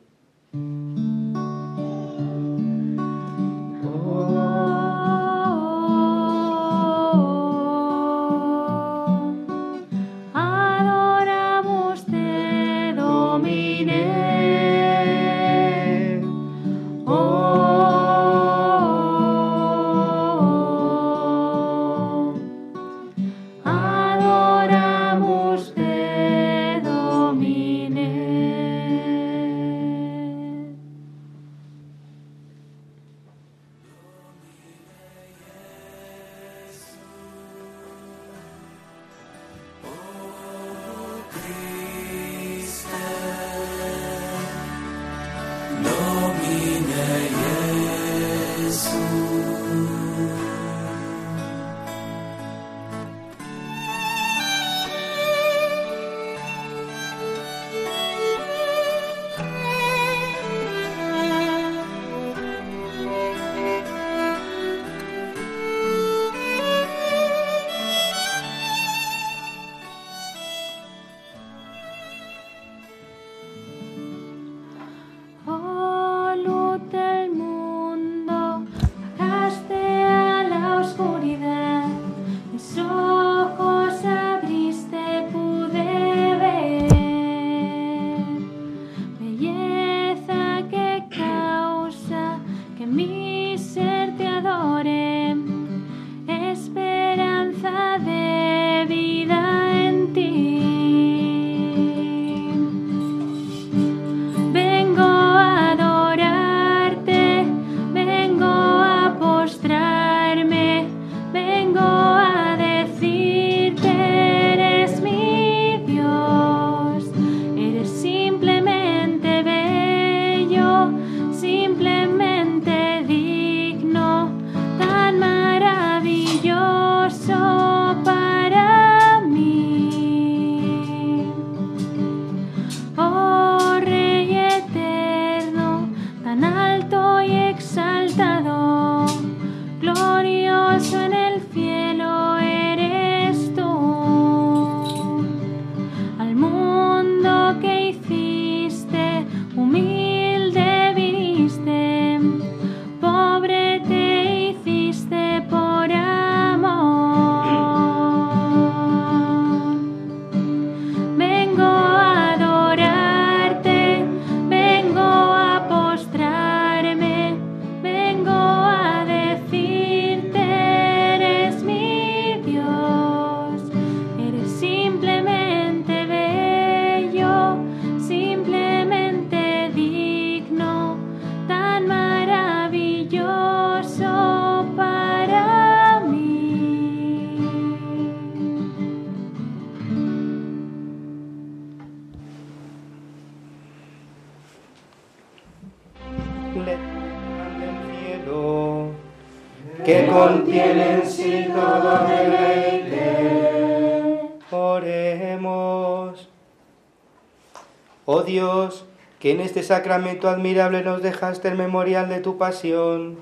Que 209.27 209.33
en 209.33 209.41
este 209.41 209.65
sacramento 209.65 210.29
admirable 210.29 210.85
nos 210.85 211.03
dejaste 211.03 211.49
el 211.49 211.57
memorial 211.57 212.09
de 212.09 212.21
tu 212.21 212.39
pasión, 212.39 213.17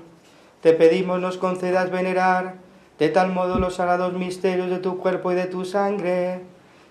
te 0.61 0.73
pedimos 0.73 1.19
nos 1.19 1.39
concedas 1.39 1.89
venerar 1.89 2.57
de 2.99 3.09
tal 3.09 3.31
modo 3.31 3.57
los 3.57 3.77
sagrados 3.77 4.13
misterios 4.13 4.69
de 4.69 4.77
tu 4.77 4.99
cuerpo 4.99 5.31
y 5.31 5.35
de 5.35 5.47
tu 5.47 5.65
sangre, 5.65 6.41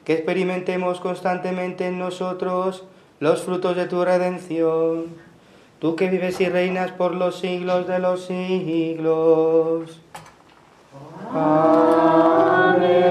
que 0.05 0.15
experimentemos 0.15 0.99
constantemente 0.99 1.87
en 1.87 2.01
nosotros 2.01 2.87
los 3.21 3.45
frutos 3.45 3.77
de 3.77 3.87
tu 3.87 4.05
redención. 4.05 5.05
Tú 5.79 5.95
que 5.95 6.11
vives 6.11 6.41
y 6.41 6.49
reinas 6.49 6.91
por 6.91 7.15
los 7.15 7.39
siglos 7.39 7.87
de 7.87 8.01
los 8.01 8.27
siglos. 8.27 10.01
Amén. 11.33 13.04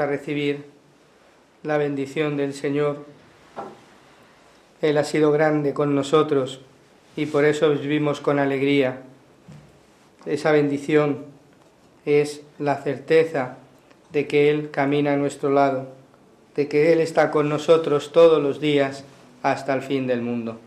A 0.00 0.06
recibir 0.06 0.64
la 1.62 1.78
bendición 1.78 2.36
del 2.36 2.54
Señor. 2.54 3.04
Él 4.82 4.98
ha 4.98 5.04
sido 5.04 5.30
grande 5.30 5.74
con 5.74 5.94
nosotros 5.94 6.60
y 7.16 7.26
por 7.26 7.44
eso 7.44 7.70
vivimos 7.70 8.20
con 8.20 8.38
alegría. 8.38 9.02
Esa 10.26 10.52
bendición 10.52 11.24
es 12.06 12.42
la 12.58 12.76
certeza 12.76 13.58
de 14.12 14.26
que 14.26 14.50
Él 14.50 14.70
camina 14.70 15.12
a 15.12 15.16
nuestro 15.16 15.50
lado, 15.50 15.88
de 16.56 16.68
que 16.68 16.92
Él 16.92 17.00
está 17.00 17.30
con 17.30 17.48
nosotros 17.48 18.12
todos 18.12 18.42
los 18.42 18.60
días 18.60 19.04
hasta 19.42 19.74
el 19.74 19.82
fin 19.82 20.06
del 20.06 20.22
mundo. 20.22 20.58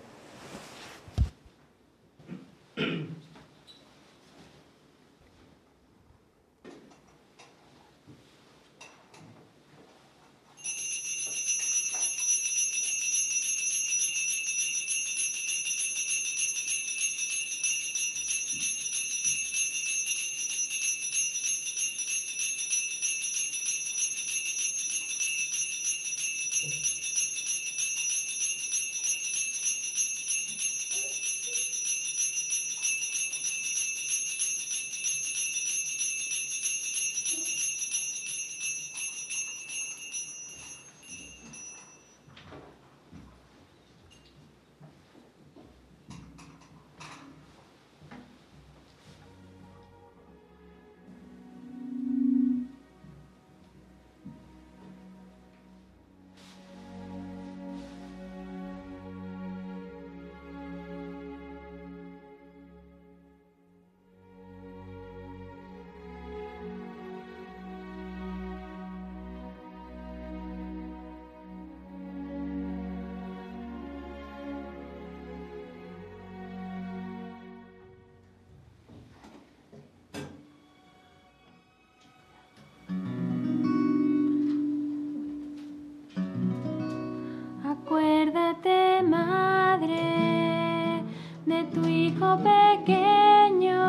Pequeño, 92.51 93.79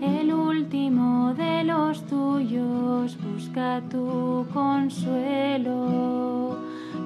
el 0.00 0.32
último 0.32 1.34
de 1.34 1.64
los 1.64 2.02
tuyos, 2.06 3.18
busca 3.22 3.82
tu 3.90 4.46
consuelo. 4.52 6.56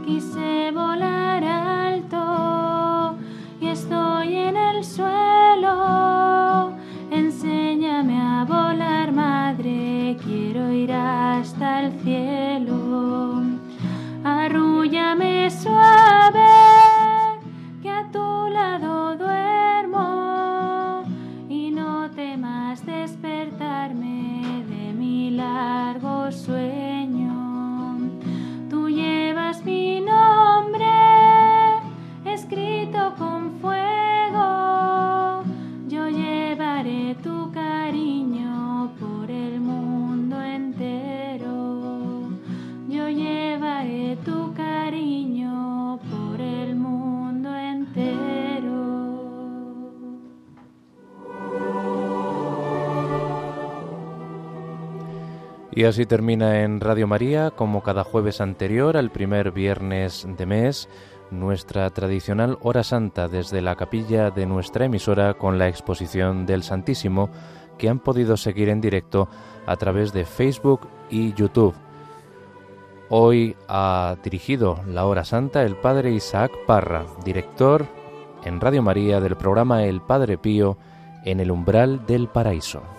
Quise 0.06 0.70
volar 0.72 1.42
alto 1.44 3.16
y 3.60 3.68
estoy 3.68 4.36
en 4.36 4.56
el 4.56 4.84
suelo. 4.84 6.72
Enséñame 7.10 8.20
a 8.20 8.44
volar, 8.44 9.12
madre, 9.12 10.16
quiero 10.24 10.72
ir 10.72 10.92
hasta 10.92 11.82
el 11.82 11.92
cielo. 12.02 12.45
Y 55.76 55.84
así 55.84 56.06
termina 56.06 56.62
en 56.62 56.80
Radio 56.80 57.06
María, 57.06 57.50
como 57.50 57.82
cada 57.82 58.02
jueves 58.02 58.40
anterior 58.40 58.96
al 58.96 59.10
primer 59.10 59.50
viernes 59.50 60.26
de 60.26 60.46
mes, 60.46 60.88
nuestra 61.30 61.90
tradicional 61.90 62.56
hora 62.62 62.82
santa 62.82 63.28
desde 63.28 63.60
la 63.60 63.76
capilla 63.76 64.30
de 64.30 64.46
nuestra 64.46 64.86
emisora 64.86 65.34
con 65.34 65.58
la 65.58 65.68
exposición 65.68 66.46
del 66.46 66.62
Santísimo 66.62 67.28
que 67.76 67.90
han 67.90 67.98
podido 67.98 68.38
seguir 68.38 68.70
en 68.70 68.80
directo 68.80 69.28
a 69.66 69.76
través 69.76 70.14
de 70.14 70.24
Facebook 70.24 70.88
y 71.10 71.34
YouTube. 71.34 71.74
Hoy 73.10 73.54
ha 73.68 74.16
dirigido 74.24 74.80
la 74.88 75.04
hora 75.04 75.26
santa 75.26 75.62
el 75.62 75.76
Padre 75.76 76.10
Isaac 76.10 76.52
Parra, 76.66 77.04
director 77.22 77.84
en 78.44 78.62
Radio 78.62 78.80
María 78.80 79.20
del 79.20 79.36
programa 79.36 79.84
El 79.84 80.00
Padre 80.00 80.38
Pío 80.38 80.78
en 81.26 81.38
el 81.38 81.50
umbral 81.50 82.06
del 82.06 82.28
paraíso. 82.28 82.95